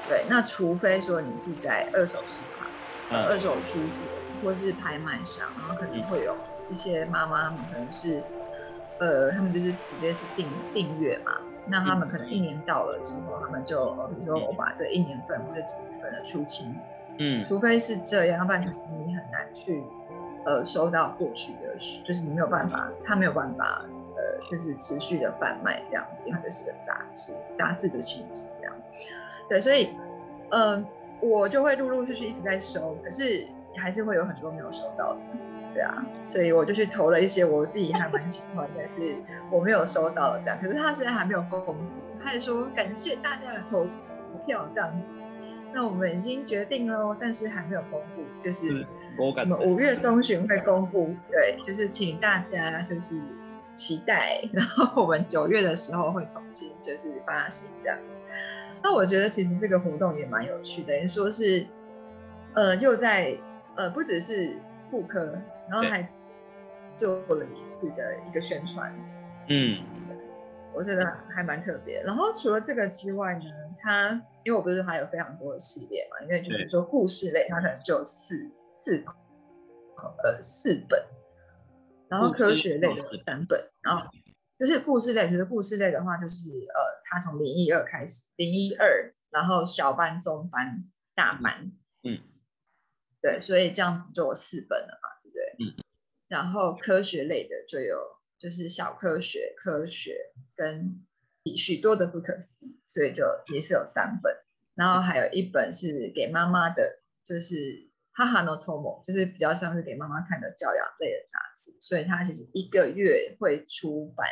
[0.08, 2.66] 对，那除非说你是在二手市场、
[3.10, 4.10] 二手书店
[4.42, 6.36] 或是拍卖上，然后可能会有
[6.70, 8.24] 一些妈妈们可能是，
[8.98, 11.32] 呃，他们就是直接是订订阅嘛，
[11.66, 16.74] 那他们可能一年到了之后，他们就比如说我把这一年份或者几年份的出清，
[17.18, 19.84] 嗯，除非是这样，要不然其实你很难去。
[20.46, 21.74] 呃，收到过去的，
[22.06, 28.55] 就是你没有办法，他没有办法，呃，就是持续的贩卖这样子，因为它就是个杂志，杂志的性质这样。
[29.48, 29.90] 对，所以，
[30.50, 30.84] 嗯，
[31.20, 35.20] 我就会陆陆续续一直在收，可是还是会有很多没有收到的，
[35.74, 39.14] 对啊，所以我就去投了一些我自己还蛮喜欢的，是
[39.50, 40.58] 我没有收到的这样。
[40.60, 41.74] 可是他现在还没有公布，
[42.22, 43.86] 他也说感谢大家的投
[44.46, 45.14] 票这样子。
[45.72, 48.86] 那我们已经决定了，但是还没有公布，就是。
[49.18, 53.18] 我们五月中旬会公布，对，就是请大家就是
[53.72, 57.98] 期待，然后我们九月的时候会重新就是发行这样。
[58.86, 61.66] 那我觉得其实这个活动也蛮有趣的，等于说是，
[62.54, 63.36] 呃，又在
[63.74, 64.56] 呃不只是
[64.88, 65.36] 妇科，
[65.68, 66.08] 然后还
[66.94, 68.94] 做了一次的一个宣传，
[69.48, 69.82] 嗯，
[70.72, 72.00] 我觉得还蛮特别。
[72.04, 73.44] 然后除了这个之外呢，
[73.82, 74.22] 它。
[74.44, 79.02] 因为我不是还有非常多的系列嘛，因为就是说故事类，它可能就四四
[80.22, 81.02] 呃四本，
[82.08, 84.06] 然后科学类的三本，然后
[84.58, 92.20] 就是故事类，就是故事类的话，就是呃，他从零一二开始，零一二，然后小班、中班、大班，嗯，
[93.20, 95.66] 对，所以这样子就有四本了嘛，对不对？
[95.66, 95.84] 嗯，
[96.28, 97.98] 然后科学类的就有
[98.38, 101.02] 就是小科学、科学跟。
[101.56, 103.22] 许多的不可思议，所以就
[103.54, 104.36] 也是有三本，
[104.74, 114.26] 然后还有一本是给妈妈的，就是哈哈 no tomo，就是比较像是给妈妈看的教养类的杂志，所以它其实一个月会出版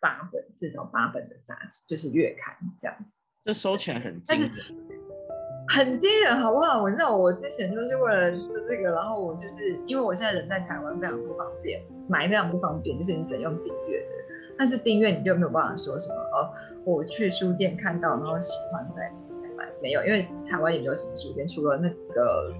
[0.00, 2.96] 八本，至少八本的杂志，就是月刊这样。
[3.44, 4.50] 这收起来很惊人，
[5.68, 6.82] 很惊人，好不好？
[6.82, 14.06] 我知道我之前就是为了做这个，然后我就是因为我现在人在台湾，非常不方便买，非常不方便，就是你只能用订阅的。
[14.56, 16.50] 但是订阅你就没有办法说什么哦，
[16.84, 19.10] 我去书店看到然后喜欢再
[19.56, 22.52] 买，没有，因为台湾也没有什么书店，除了那个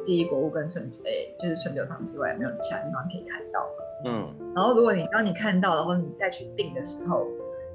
[0.00, 3.66] 记忆国物跟春诶就是春酒堂之外，没有其他地方可以看到。
[4.04, 7.26] 嗯，然后如果你当你看到，然后你再去订的时候，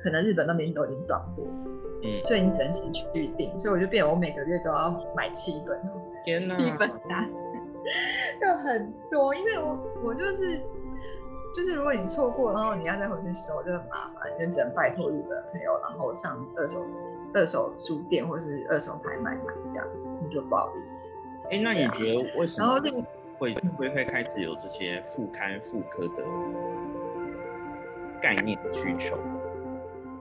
[0.02, 1.44] 可能日本那边都已经断货，
[2.04, 5.80] 嗯，所以你只能自己去订，所以我就变我每个月都要买七本，
[6.24, 7.30] 天哪，七本单
[8.40, 10.60] 就很多，因为我我就是。
[11.56, 16.84] 就是如果你错过，然后你要再回去收，就很麻烦，就只能拜托日本朋友，然后上二手
[17.32, 21.12] 二手书店或是二手拍卖买这样子，你就不好意思。
[21.54, 22.82] 哎，那你觉得为什么
[23.38, 26.24] 会会会开始有这些副刊副科的
[28.20, 29.16] 概念需求？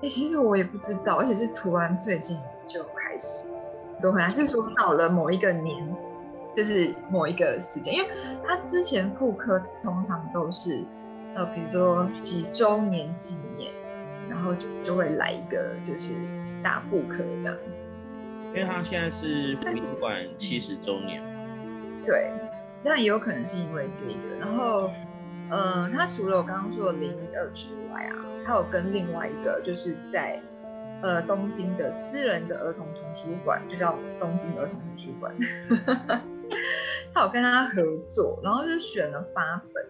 [0.03, 3.49] 哎，其实我也不知道，而且是突然最近就开始，
[4.03, 5.97] 都还是说到了某一个年，
[6.55, 8.09] 就是某一个时间，因为
[8.45, 10.85] 他之前副科通常都是。
[11.35, 13.73] 呃，比如说几周年纪念，
[14.29, 16.13] 然后就就会来一个就是
[16.63, 17.57] 大副科这样。
[18.55, 21.23] 因为他现在是博物馆七十周年。
[22.05, 22.31] 对，
[22.83, 24.37] 那也有可能是因为这个。
[24.39, 24.91] 然后，
[25.51, 30.39] 呃，他除了我刚刚说的零一二之外啊，他有跟另外一个就是在
[31.01, 35.35] 呃东京的私人的儿童图书馆，就叫东京儿童图书馆。
[37.15, 39.85] 他有跟他合作，然后就选了八本，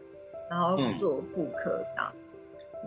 [0.50, 2.12] 然后做复刻档。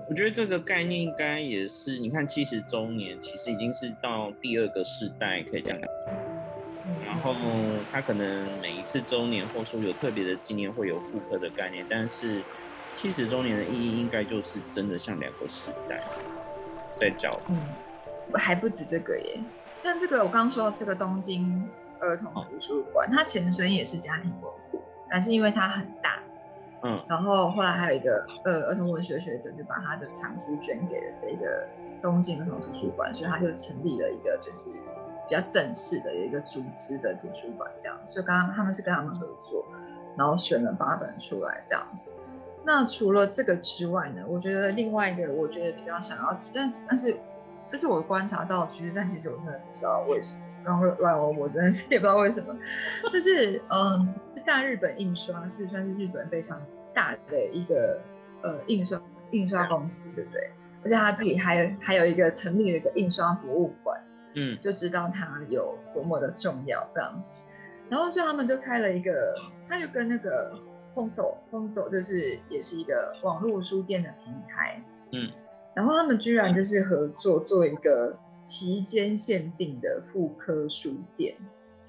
[0.07, 5.89] 我觉得这个概念应该也是，你看七十周年，其实已经是到第二个世代，可以这样讲。
[7.03, 7.33] 然后
[7.91, 12.43] 他可能每一次周年或说有特别的纪念会有复刻的概念，但是
[12.93, 16.03] 七十周年的意义应该就是真的像两个时代
[16.99, 17.39] 在找。
[17.49, 17.57] 嗯，
[18.33, 19.39] 还不止这个耶，
[19.83, 21.67] 像这个我刚刚说到这个东京
[21.99, 26.21] 儿童图书馆，它前身也是家庭文库，但是因为它很大。
[26.85, 31.67] 嗯，然后后来还有一个呃儿童文学学者就把他的藏书捐给了这个
[31.99, 34.69] 东京儿童图书馆，所以他就成立了一个就是
[35.27, 37.97] 比较正式的一个组织的图书馆这样。
[38.05, 39.65] 所以刚刚他们是跟他们合作，
[40.15, 41.83] 然后选了八本出来这样。
[42.63, 47.17] 那除了这个之外呢，我觉得另外一个我觉得比较想要，但但是
[47.65, 50.41] 这是我观察到其实，但其实我真的不知道为什么。
[50.65, 52.57] 刚刚乱我，我真的是也不知道为什么，
[53.13, 54.13] 就是嗯。
[54.45, 56.61] 大日本印刷是算是日本非常
[56.93, 57.99] 大的一个
[58.43, 59.01] 呃印刷
[59.31, 60.51] 印刷公司，对不对？
[60.83, 63.99] 而且他自己还有还有一个成立了一个印刷博物馆，
[64.35, 67.31] 嗯，就知道它有多么的重要这样子。
[67.89, 69.33] 然后所以他们就开了一个，
[69.67, 70.55] 他就跟那个
[70.93, 74.79] 风斗风斗就是也是一个网络书店的平台，
[75.11, 75.31] 嗯，
[75.73, 81.35] 然后他们居然就是合作做一个期间限定的妇科书店，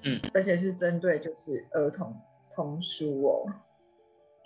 [0.03, 2.15] 嗯，而且是针对就是儿童。
[2.55, 3.45] 童书哦，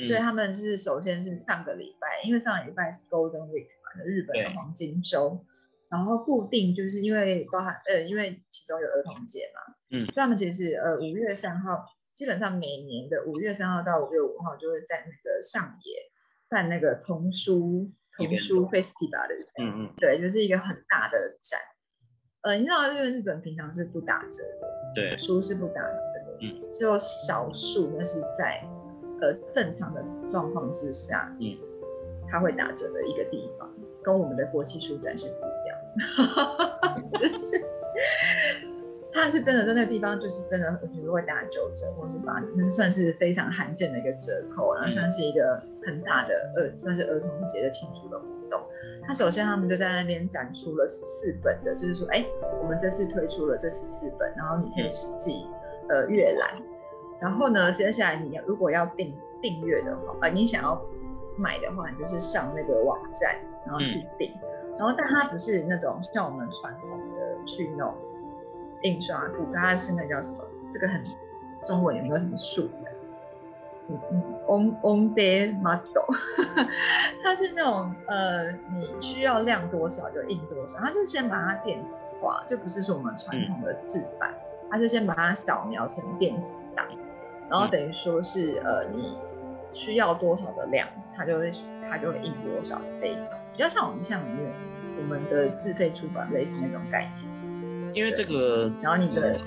[0.06, 5.46] 所以他们是首先是上个礼拜，因为上个礼拜是 Golden Week 嘛，日本的黄金周，
[5.88, 16.12] 然后固定就是因为包含呃，因为其中有儿童节嘛，嗯，所以他们其实呃五月三号，基本上每年的五月三号到五月五号就会在那个上野
[16.50, 21.62] 办那个童书童书 Festival 的，嗯嗯，对，就是一个很大的展，
[22.42, 25.90] 呃，你知道因为日本平常是不打折的，对，书是不打折。
[26.44, 28.64] 嗯，只有少数那是在
[29.22, 31.56] 呃正常的状况之下，嗯，
[32.28, 37.38] 它会打折的一个地方，跟我们的国际书展是不一样， 就是，
[39.14, 48.62] 它是真的在那个地方，就是真的，比如会打九折或是八折，就是算是非常罕见的一个折扣，然后算是一个很大的呃，算是儿童节的庆祝的活动。
[49.04, 52.26] 它首先他们就在那边展出了十四本的，就是说，哎，
[52.62, 55.46] 我们这次推出了这十四本，然后你可以实际。
[55.90, 56.52] 呃，阅览，
[57.20, 60.82] 然后呢，接下来你要如果要订订阅的话，啊，你想要
[61.36, 64.32] 买的话，你就是上那个网站，然后去订。
[64.80, 67.94] 然后，但它不是那种像我们传统的去弄
[68.84, 70.44] 印刷图，它是那叫什么？
[70.70, 71.04] 这个很
[71.64, 72.70] 中文有没有什么术语？
[73.90, 76.06] 嗯嗯，on on day model，
[77.24, 81.88] 它是那种呃，你需要量多少就印多少，它是先把它电子
[82.22, 84.34] 化，就不是说我们传统的制版。
[84.70, 86.86] 它是先把它扫描成电子档，
[87.50, 89.18] 然后等于说是呃你
[89.70, 91.52] 需要多少的量，它就会
[91.90, 94.54] 它就会印多少这一种，比较像我们像我们
[95.00, 97.31] 我们的自费出版类似那种概念。
[97.94, 99.40] 因为这个，然后你的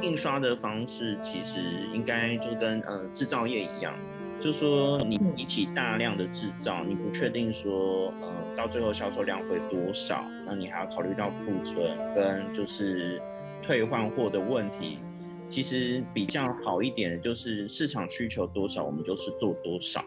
[0.00, 1.58] 印刷的方式其实
[1.92, 3.94] 应该就跟呃制造业一样，
[4.40, 13.20] 就是说你比起大量的制造，你不确定说呃到最后销售量会多少，那你还要考虑到库存跟就是。
[13.60, 14.98] 退换货的问题，
[15.46, 20.02] 其实比较好一点的就是市场需求多少，我们就是做多少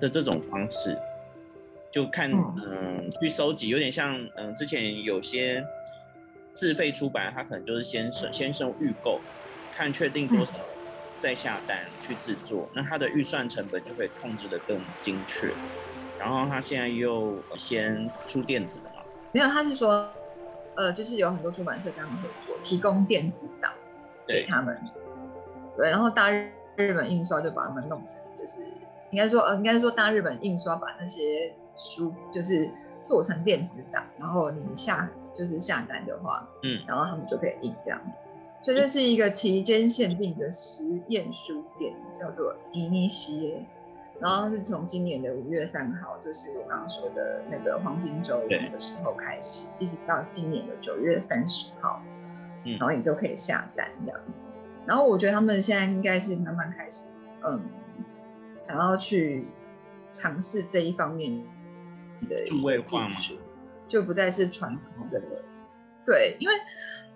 [0.00, 0.94] 的这种方式，
[1.90, 3.10] 就看嗯。
[3.20, 5.64] 去收集，有点像嗯之前有些
[6.54, 9.20] 自费出版，他可能就是先先收预购，
[9.72, 10.52] 看确定多少
[11.18, 15.52] 再下单去制作，那他的预算成本就可以控制的更精确。
[16.18, 19.02] 然后他现在又先出电子的嘛？
[19.32, 20.10] 没有，他是说。
[20.76, 23.72] 呃，就是有很多出版社跟他们合作，提供电子档
[24.26, 24.76] 给他们。
[25.76, 28.58] 对，然后大日本印刷就把他们弄成，就是
[29.12, 32.68] 应该说，呃，应该说大日本印刷把那些书就是
[33.04, 38.16] 做成电子档，然后你下就是下单的话，嗯，然后他们就可以印这样子。
[38.62, 43.66] 所以这是一个期间限定的实验书店，叫做伊尼西耶。
[44.20, 52.00] 然后是从今年的五月三号，就是我刚刚说的那个黄金周的时候开始，一直到今年的九月三十号，
[52.64, 54.32] 然后你都可以下单这样子。
[54.86, 57.08] 然后我觉得他们现在应该是慢慢开始，
[57.42, 57.60] 嗯，
[58.60, 59.46] 想要去
[60.12, 61.42] 尝试这一方面
[62.24, 63.38] 的技术，
[63.88, 65.20] 就不再是传统的。
[66.04, 66.54] 对，因为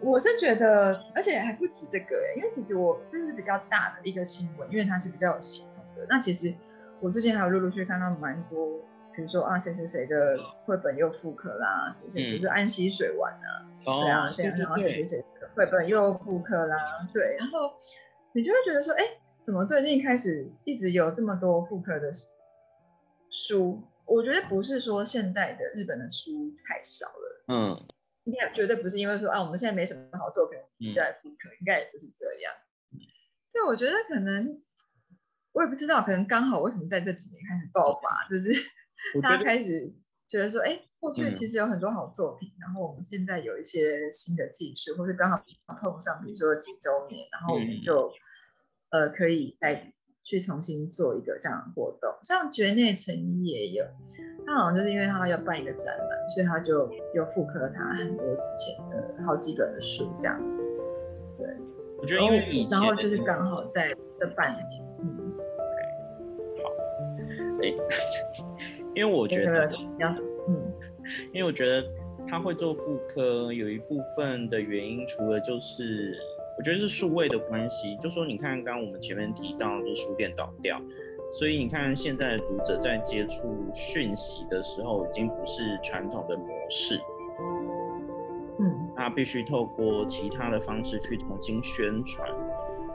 [0.01, 6.07] 我是觉得，而且还不止这个，因为其实我这是比较大的一个新闻，因为它是比较有系统的。
[6.09, 6.55] 那其实。
[7.01, 8.81] 我最近还有陆陆续续看到蛮多
[9.15, 16.77] 比如说啊谁谁谁的绘本又复刻啦，谁谁就是安溪水玩啊，对啊，现在然后谁谁谁的绘本又复刻啦，
[17.15, 17.73] 对，然后
[18.33, 19.05] 你就会觉得说，哎，
[19.41, 22.11] 怎么最近开始一直有这么多复刻的
[23.31, 23.81] 书？
[24.09, 27.87] 我觉得不是说现在的日本的书太少了，嗯，
[28.25, 32.55] 应该绝对不是因为说啊我们现在没什么好作品，就来复刻，应该也不是这样。
[33.53, 34.63] 对我觉得可能。
[35.53, 38.53] 我也不知道，可能刚好为什么在这几年开始爆发，就是
[39.21, 39.93] 大家开始
[40.29, 45.43] 觉得说，哎，过去其实有很多好作品，然后我们现在有一些新的技术，或是刚好
[45.81, 48.13] 碰上，比如说几周年，然后我们就
[48.91, 49.93] 呃可以再
[50.29, 52.13] 去重新做一个这样的活动。
[52.23, 53.85] 像绝内成一也有，
[54.45, 60.63] 他好像就是因为他要办一个展览，所以他就又复刻他很多之前的好几本的书这样子。
[61.39, 61.47] 对，
[61.99, 64.63] 我觉得因为然后就是刚好在这半年。
[66.63, 66.65] 好
[67.63, 67.73] 哎，
[68.95, 69.73] 因为我觉得，
[70.47, 70.73] 嗯，
[71.33, 71.83] 因为我觉得
[72.27, 76.15] 他会做妇科，有一部分的原因，除了就是
[76.59, 80.79] 我觉得是数位的关系，就说你看，刚刚我们前面提到，就书店倒掉，
[81.33, 87.01] 所以你看现在的读者在接触讯息的时候，已经不是传统的模式，
[88.59, 92.29] 嗯，他必须透过其他的方式去重新宣传。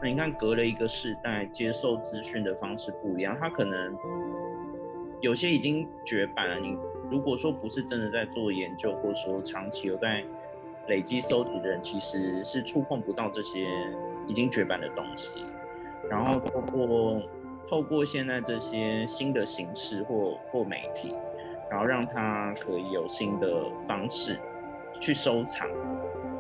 [0.02, 3.98] 那你看，隔了一个世代，接受资讯的方式不一样，他可能。
[5.22, 6.60] 有些已经绝版了。
[6.60, 6.78] 你
[7.10, 10.22] 如果说不是真的在做研究，或者说长期有在
[10.88, 13.68] 累积收集的人，其实是触碰不到这些
[14.28, 15.46] 已经绝版的东西。
[16.10, 17.22] 然后透过
[17.70, 21.16] 透过现在这些新的形式或或媒体，
[21.70, 24.38] 然后让他可以有新的方式
[25.00, 25.68] 去收藏。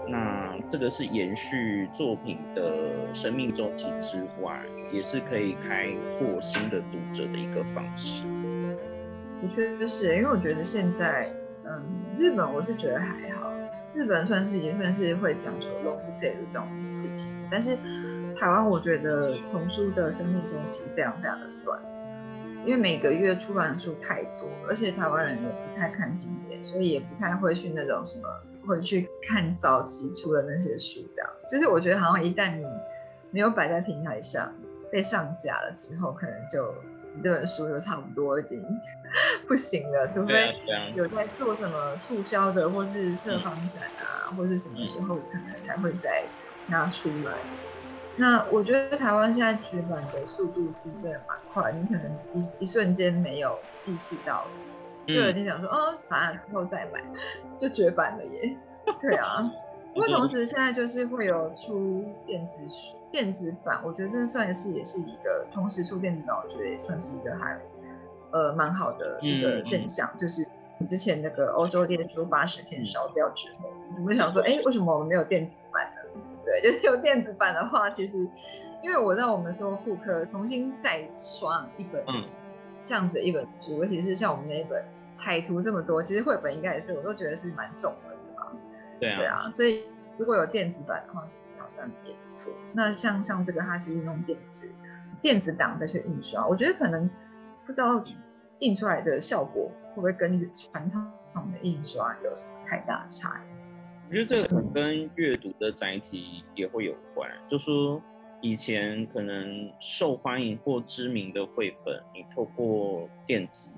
[0.06, 5.88] 那这个是延续作品的生命周期之外，也是可以开
[6.20, 8.24] 拓新的读者的一个方式。
[9.42, 11.32] 的确是，因为我觉得现在，
[11.64, 11.82] 嗯，
[12.20, 13.16] 日本我是觉得还，
[13.94, 17.78] 日本算是也算是会讲求 long sale 这种事情，但是
[18.36, 21.80] 台湾我觉得童书的生命周期非常非常的短，
[22.66, 28.28] 因为每个月出版的书太多，而且台湾人也不太看经典，所以也不太会去那种什么
[28.66, 32.66] 会去看早期出的那些书，这样，就是我觉得好像一旦你
[33.30, 34.54] 没有摆在平台上
[34.92, 36.74] 被上架了之后，可能就。
[37.22, 38.66] 这本书就差不多已经
[39.48, 40.56] 不行了，除非
[40.96, 46.28] 有在做什么促销的，或是设方展啊，或是什么时候可能才会再
[46.68, 47.34] 拿出来。
[48.16, 54.48] 那我觉得台湾现在绝版的速度是真的蛮快，你可能一一瞬间没有意识到，
[55.08, 57.04] 就有点想说，哦，反正之后再买，
[57.60, 58.58] 就绝版了耶。
[59.02, 59.50] 对啊，
[59.94, 62.96] 不过同时现在就是会有出电子书。
[63.12, 67.62] 电子版，我觉得这算是也是一个同时出电子版，我觉得也算是一个还
[68.32, 70.10] 呃蛮好的一个现象。
[70.18, 70.44] 就是
[70.88, 73.70] 之前那个欧洲电书八十天烧掉之后，
[74.00, 76.22] 我们想说，哎，为什么我们没有电子版呢？
[76.44, 78.28] 对， 就是有电子版的话，其实
[78.82, 82.04] 因为我让我们说复刻重新再刷一本
[82.84, 84.84] 这样子一本书，尤其是像我们那一本
[85.16, 88.13] 彩图这么多，其实绘本应该也是我都觉得是蛮重的，
[89.04, 89.84] 对啊，对啊，所以。
[90.16, 92.54] 如果有电子版的话，其实好像也不错。
[92.74, 94.72] 那像像这个，它是用电子
[95.24, 97.10] 电子档再去印刷，我觉得可能
[97.66, 98.06] 不知道
[98.60, 103.48] 印出来的效果会不会跟传统的印刷有什么太大差异。
[104.08, 107.28] 我觉得这个可能跟阅读的载体也会有关。
[107.50, 108.00] 就说
[108.40, 113.72] 以前可能受欢迎或知名的绘本，你透过电子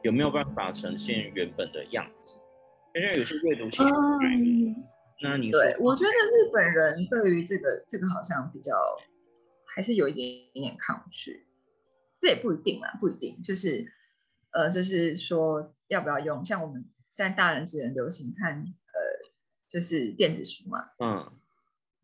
[0.00, 2.38] 有没有办法呈现原本的样子？
[2.96, 3.82] 因为有些阅读器。
[5.22, 8.74] 那你对，我觉得日本人对于这个这个好像比较
[9.64, 11.46] 还是有一点点抗拒，
[12.20, 13.90] 这也不一定啊，不一定，就是
[14.50, 19.30] 呃，就是说要不要用，像我们现在大人只能流行看呃，
[19.70, 21.32] 就是电子书嘛，嗯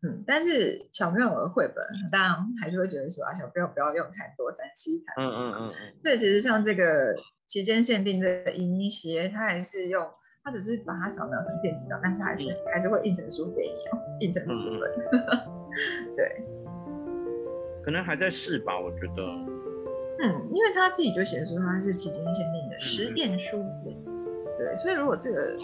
[0.01, 7.15] 嗯，但是小朋友的绘本，当然还是会觉得说啊，小朋友不要用太多三七台，嗯嗯嗯嗯，对，其实像这个
[7.45, 10.09] 期间限定的一鞋，它还是用。
[10.45, 14.91] 他只是把它扫描成电子档，但是还是还是会印成书给你，印成书本。
[16.17, 16.43] 对，
[17.81, 19.23] 可能还在试吧，我觉得。
[20.19, 23.95] 嗯，因为他自己就写说他是期间限定的十点书本，
[24.57, 25.57] 对，所以如果这个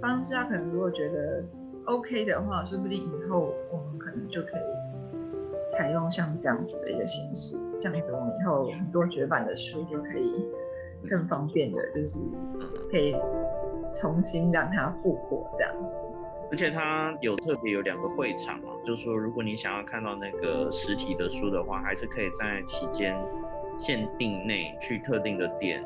[0.00, 1.42] 方式他可能如果觉得
[1.86, 10.48] OK 的话，说不定以后我们可能就可以采用像这样子的一个形式，这样子我们以后很多绝版的书就可以
[11.08, 12.20] 更方便的，就是
[12.92, 13.16] 可以。
[13.92, 15.74] 重新让它复活这样，
[16.50, 23.16] 而且它有特别有两个会场嘛，就是说如果你想要看到那个实体的书的话，还是可以在期间
[23.78, 25.84] 限定内去特定的店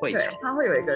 [0.00, 0.94] 会场，它会有一个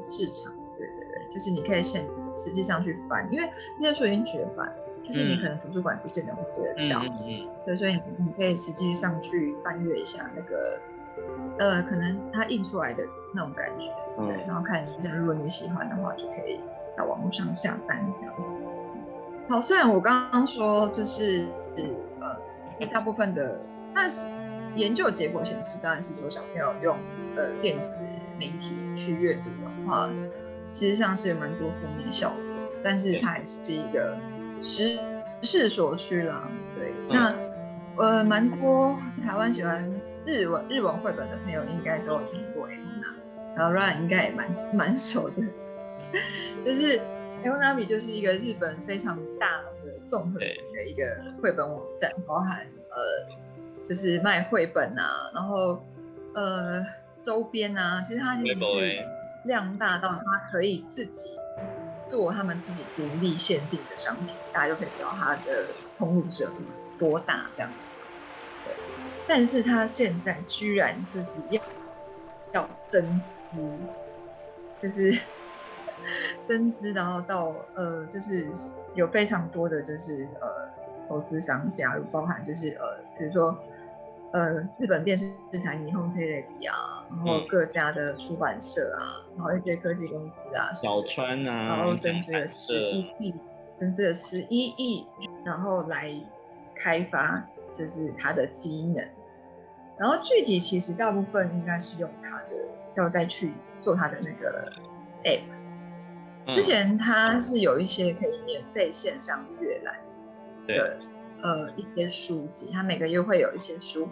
[0.00, 3.48] 市场，对对对，就是你可以现实际上去翻，因为
[3.80, 10.80] 那些书已经绝版，就是你可能图书馆不见得会借得到，嗯嗯，对，所以你你可以实际上去翻阅一下那个，
[11.58, 13.04] 呃，可能它印出来的
[13.34, 16.60] 那种感觉，对，然后看一下，如果你喜欢的话，就可以
[16.96, 18.60] 到网络上下单这样子。
[19.48, 21.46] 好，虽然我刚刚说就是
[22.20, 22.36] 呃，
[22.78, 23.60] 在大部分的，
[23.94, 24.30] 但是
[24.74, 26.96] 研究结果显示，当然是说小朋友用
[27.36, 27.98] 呃电子
[28.38, 30.08] 媒体去阅读的话，
[30.68, 32.38] 其实上是有蛮多负面效果，
[32.82, 34.16] 但是它还是一个
[34.62, 34.98] 时
[35.42, 36.48] 势所趋啦。
[36.74, 37.34] 对，那
[37.96, 39.84] 呃蛮多台湾喜欢
[40.24, 42.40] 日文日文绘本的朋友应该都有听
[43.56, 45.36] 然后 Ryan 应该也蛮 蛮熟的，
[46.64, 47.00] 就是。
[47.44, 51.04] Elnavi 就是一个日本非常大的综合型的一个
[51.42, 55.84] 绘本网站，包含呃，就是卖绘本啊，然后
[56.34, 56.82] 呃
[57.20, 59.04] 周边啊，其实它其实是
[59.44, 61.32] 量大到它可以自己
[62.06, 65.66] 做他们自己独立限定的商品，大家就可以知道它的
[65.98, 66.50] 通路是有
[66.98, 67.70] 多大这样。
[68.64, 68.74] 对，
[69.28, 71.60] 但是他现在居然就是要
[72.98, 73.78] 要增资，
[74.76, 75.18] 就是。
[76.44, 78.46] 增资，然后到呃，就是
[78.94, 80.68] 有非常多的就是呃
[81.08, 83.56] 投资商加入，包含就是呃，比如说
[84.32, 85.24] 呃日本电视
[85.64, 93.34] 台霓虹 TV 啊，然后各家的出版社啊，然后一些科技公司啊，小川啊，然后增资了十一亿，
[93.74, 95.06] 增资了十一亿，
[95.44, 96.12] 然后来
[96.74, 97.42] 开发
[97.72, 99.08] 就是它的机能，
[99.96, 102.50] 然后具体其实大部分应该是用它的，
[102.96, 104.72] 要再去做他的那个
[105.24, 105.42] app。
[106.52, 109.94] 之前他是有一些可以免费线上阅览
[110.68, 110.98] 的，
[111.42, 114.06] 呃，一些书籍，他每个月会有一些书，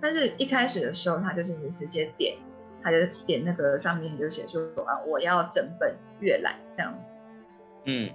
[0.00, 2.36] 但是一开始的时候，他就是你直接点，
[2.82, 7.14] 他就点那个上面就写说啊，我要整本阅览这样子，
[7.84, 8.10] 嗯，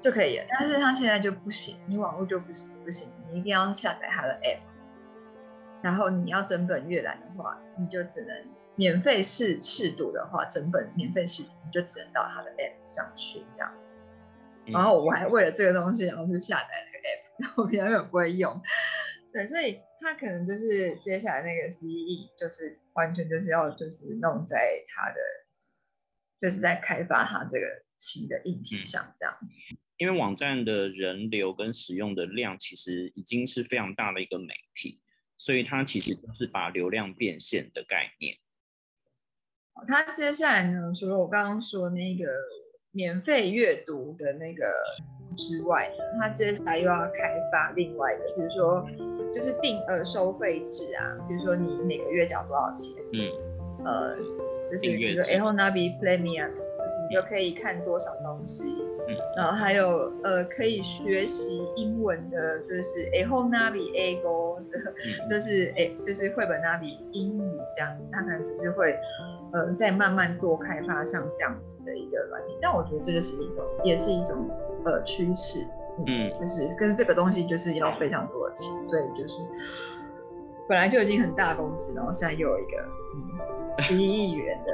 [0.00, 0.44] 就可以了。
[0.50, 4.58] 但是他现在就不行，你网络就不行不行，你一定要下载他的 app，
[5.80, 8.36] 然后你要整本阅览的话，你就只能。
[8.76, 14.72] 免费试试读的话，整本免费试读你就只能到他的 app 上去这样子。
[14.72, 18.60] 然后我还为了这个东西，然后就下载那个 app，我平常根本不会用。
[19.32, 25.20] 对，所以他可能就是接下来那个 CE，就是完全就是要就是弄在他的，
[26.40, 29.34] 就是在开发他这个新的硬体上这样。
[29.96, 35.00] 因为网站的人流跟使用的量其实已经是非常大的一个媒体，
[35.36, 38.36] 所以它其实就是把流量变现的概念。
[39.88, 42.26] 他接下来呢，除了我刚刚说那个
[42.92, 44.64] 免费阅读的那个
[45.36, 48.86] 之外呢，他接下来又要开发另外的，比如说
[49.34, 54.16] 就是定额收费制啊，比如说你每个月缴多少钱，嗯，呃，
[54.70, 58.64] 就是比如说 Ahonabi Premium，就是你就可以看多少东西，
[59.08, 63.24] 嗯，然后还有呃可以学习英文的，就是 A
[64.22, 64.78] Go，这
[65.28, 68.96] 这是诶，就是绘本 Nabi 英语这样子，他可能就是会。
[69.54, 74.48] 呃，再慢慢多开发像这样子的一个软体，但我觉得这个是一种，也是一种
[74.82, 75.60] 呃趋势，
[76.06, 79.36] 嗯，就是可是这个东西就是要非常多的钱，所以就是
[80.66, 82.78] 本来就已经很大公司，然后现在又有一个
[83.14, 84.72] 嗯 十一亿元的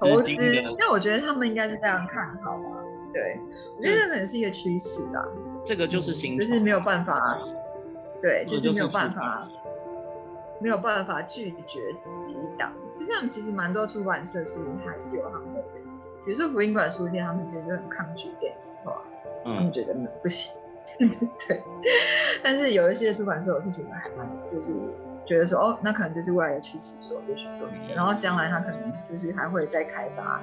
[0.00, 0.32] 投资，
[0.76, 2.82] 那我觉得他们应该是非常看好啊，
[3.12, 3.40] 对，
[3.76, 5.24] 我觉得这可能是一个趋势吧，
[5.64, 7.14] 这个就是新，就是没有办法，
[8.20, 9.48] 对，就是没有办法。
[10.60, 11.78] 没有办法拒绝
[12.26, 19.00] 抵挡，就像其实蛮多出版社是还是有他们的原则，比如说福音馆书店，他们其实就很抗拒电子化，
[19.44, 20.52] 他们觉得不行，
[20.98, 21.62] 对。
[22.42, 24.72] 但是有一些出版社，我是觉得还蛮，就是
[25.24, 27.94] 觉得说，哦，那可能就是未来的趋势，所以就去做这个。
[27.94, 30.42] 然后将来他可能就是还会再开发，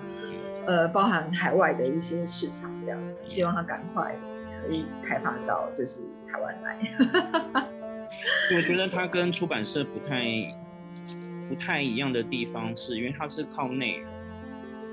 [0.66, 4.16] 呃，包含海外的一些市场这样子，希望它赶快
[4.62, 6.02] 可以开发到就是
[6.32, 6.80] 台湾来。
[8.56, 10.24] 我觉得它跟出版社不太
[11.50, 14.10] 不太一样的地方，是因为它是靠内容，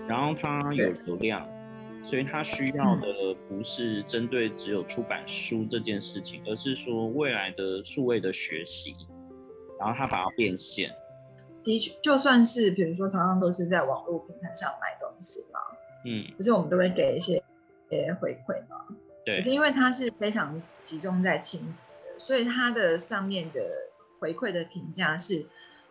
[0.08, 1.46] 然后它有流量，
[2.02, 3.06] 所以它需要的
[3.48, 8.96] 不是针对只有出版书这件事情，而是说未来的数位的学习，
[9.78, 10.90] 然后它把它变现。
[11.64, 15.51] 的确，就算是比如说同样都是在网络平台上买东西嘛，
[16.04, 17.42] 嗯，可是我们都会给一些
[17.90, 18.86] 些回馈嘛，
[19.24, 22.20] 对，可是因为它是非常集中在亲子的。
[22.20, 23.60] 所以它的上面的
[24.20, 25.44] 回馈的评价是，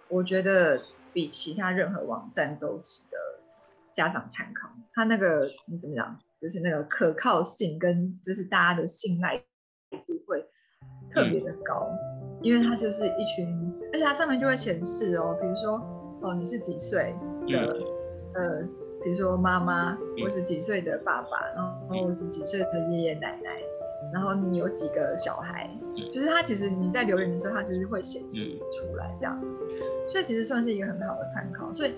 [0.07, 0.81] 我觉得
[1.13, 3.17] 比其他任何网站都值得
[3.91, 4.69] 家长参考。
[4.93, 9.37] 它那个你怎么讲，就是那个可靠性跟就是大家的信赖
[9.91, 10.45] 度会
[11.13, 11.89] 特别的高，
[12.41, 15.79] 因为它就是一群，而且它上面就会显示哦，比如说
[16.21, 17.13] 哦你是几岁
[17.47, 17.77] 的
[18.33, 18.61] 呃，
[19.03, 23.59] 比如说妈妈，或是几岁的爸爸，然后或是几岁的爷爷奶奶，
[24.13, 25.69] 然后你有几个小孩，
[26.11, 29.39] 就是他其实你在留言的时候，他其实会显示出来这样，
[30.07, 31.73] 所以其实算是一个很好的参考。
[31.73, 31.93] 所以，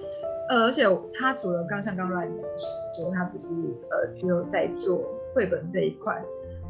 [0.50, 0.84] 呃，而且
[1.14, 2.44] 他除了刚像刚乱讲
[2.96, 3.52] 说，他不是
[3.90, 5.02] 呃只有在做
[5.34, 6.22] 绘本这一块，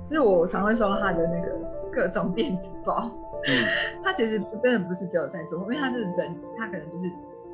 [0.10, 1.52] 就是我常会收到他的那个
[1.92, 3.12] 各种电子报。
[3.46, 3.66] 嗯，
[4.02, 7.08] 他其实真的不是只有在做，因为他是人，他可能就是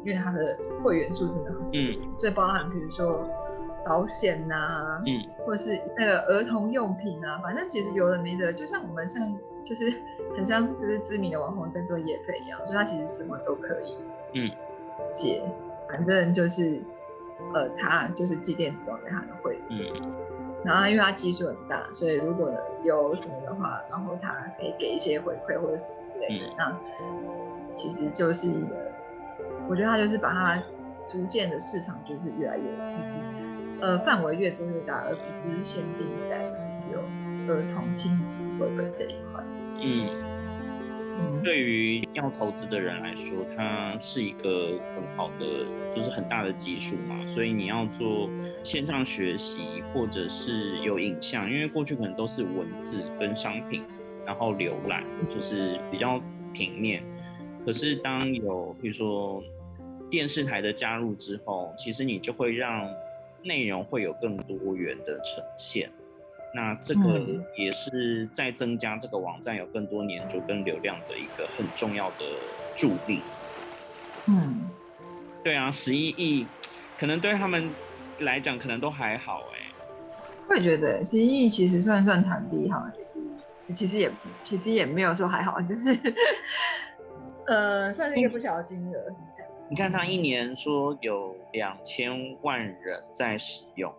[0.04, 3.28] 因为他的会员数真的很嗯，所以包含比如说
[3.86, 9.34] 保险呐，嗯，或者是那个儿童用品啊，反正其实有的没的，就像我们像
[9.64, 9.92] 就是
[10.36, 13.96] 很像就是知名的网红在做业配一样，所以他其实什么都可以，
[14.34, 14.52] 嗯，
[15.14, 15.42] 接，
[15.90, 16.80] 反正就是
[17.54, 20.12] 呃，他就是寄电子报给他的会员，嗯。
[20.66, 22.52] 然后因为他基数很大，所以如果
[22.84, 26.78] 有什么的话，然后他可以给一些回馈或者什么之类的，那
[27.74, 28.92] 其实就是一个，
[29.70, 30.62] 我觉得他就是把它
[31.06, 32.64] 逐渐的市场就是越来越，
[32.98, 33.14] 就是
[33.80, 37.00] 呃范围越做越大，而不是限定在就是只有
[37.48, 39.44] 儿童亲子绘本这一块。
[39.80, 40.10] 嗯。
[41.44, 47.28] 对于要投资的人来说，它是一个很好的，就是很大的基数嘛。
[47.28, 48.30] 所以你要做
[48.64, 53.84] 线上学习，或者是有影像，因为过去可能都是文字跟商品，
[54.26, 56.22] 然后浏览就是比较
[56.54, 57.04] 平面。
[57.66, 59.44] 可是当有比如说
[60.10, 62.90] 电视台的加入之后，其实你就会让
[63.44, 65.90] 内容会有更多元的呈现。
[66.54, 67.24] 那这个
[67.56, 72.26] 也是在增加这个网站有更多年度跟流量的一个很重要的
[72.76, 73.22] 助力。
[74.26, 74.68] 嗯，
[75.44, 76.48] 对啊，十一亿，
[76.98, 77.70] 可能对他们
[78.20, 79.60] 来讲可能都还好哎。
[80.50, 83.20] 我也觉得十一亿其实算算谈低哈，就是
[83.76, 85.96] 其实也其实也没有说还好，就是
[87.46, 89.16] 呃算是一个不小的金额。
[89.70, 93.94] 你看他一年说有两千万人在使用。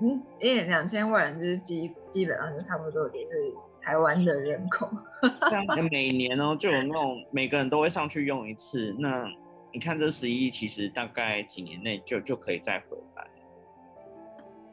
[0.00, 4.90] 嗯，一年两千万人就是基基本上就差不多也是台湾的人口。
[5.90, 8.94] 每年哦就有那种每个人都会上去用一次。
[8.98, 9.26] 那
[9.72, 13.26] 你看这十一亿，其实大概几年内就就可以再回来。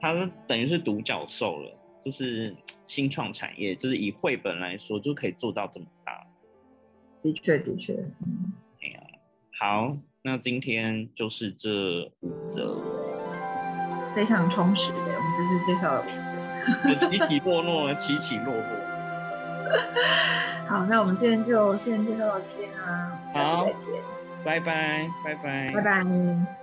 [0.02, 1.72] 他是等于是独角兽了，
[2.02, 2.54] 就是
[2.88, 6.26] 新创产业，就是以绘本来说就可以做到这么大。
[7.22, 9.04] 的确，的确，嗯，哎呀，
[9.58, 12.76] 好，那今天就是这五则。
[14.16, 16.06] 非常充实的，我们这是介绍了
[17.10, 18.64] 起起落落，起起落落。
[20.70, 24.02] 好，那我们今天就先介绍到这边啊，下次再见，
[24.46, 26.63] 拜拜，拜拜，拜拜。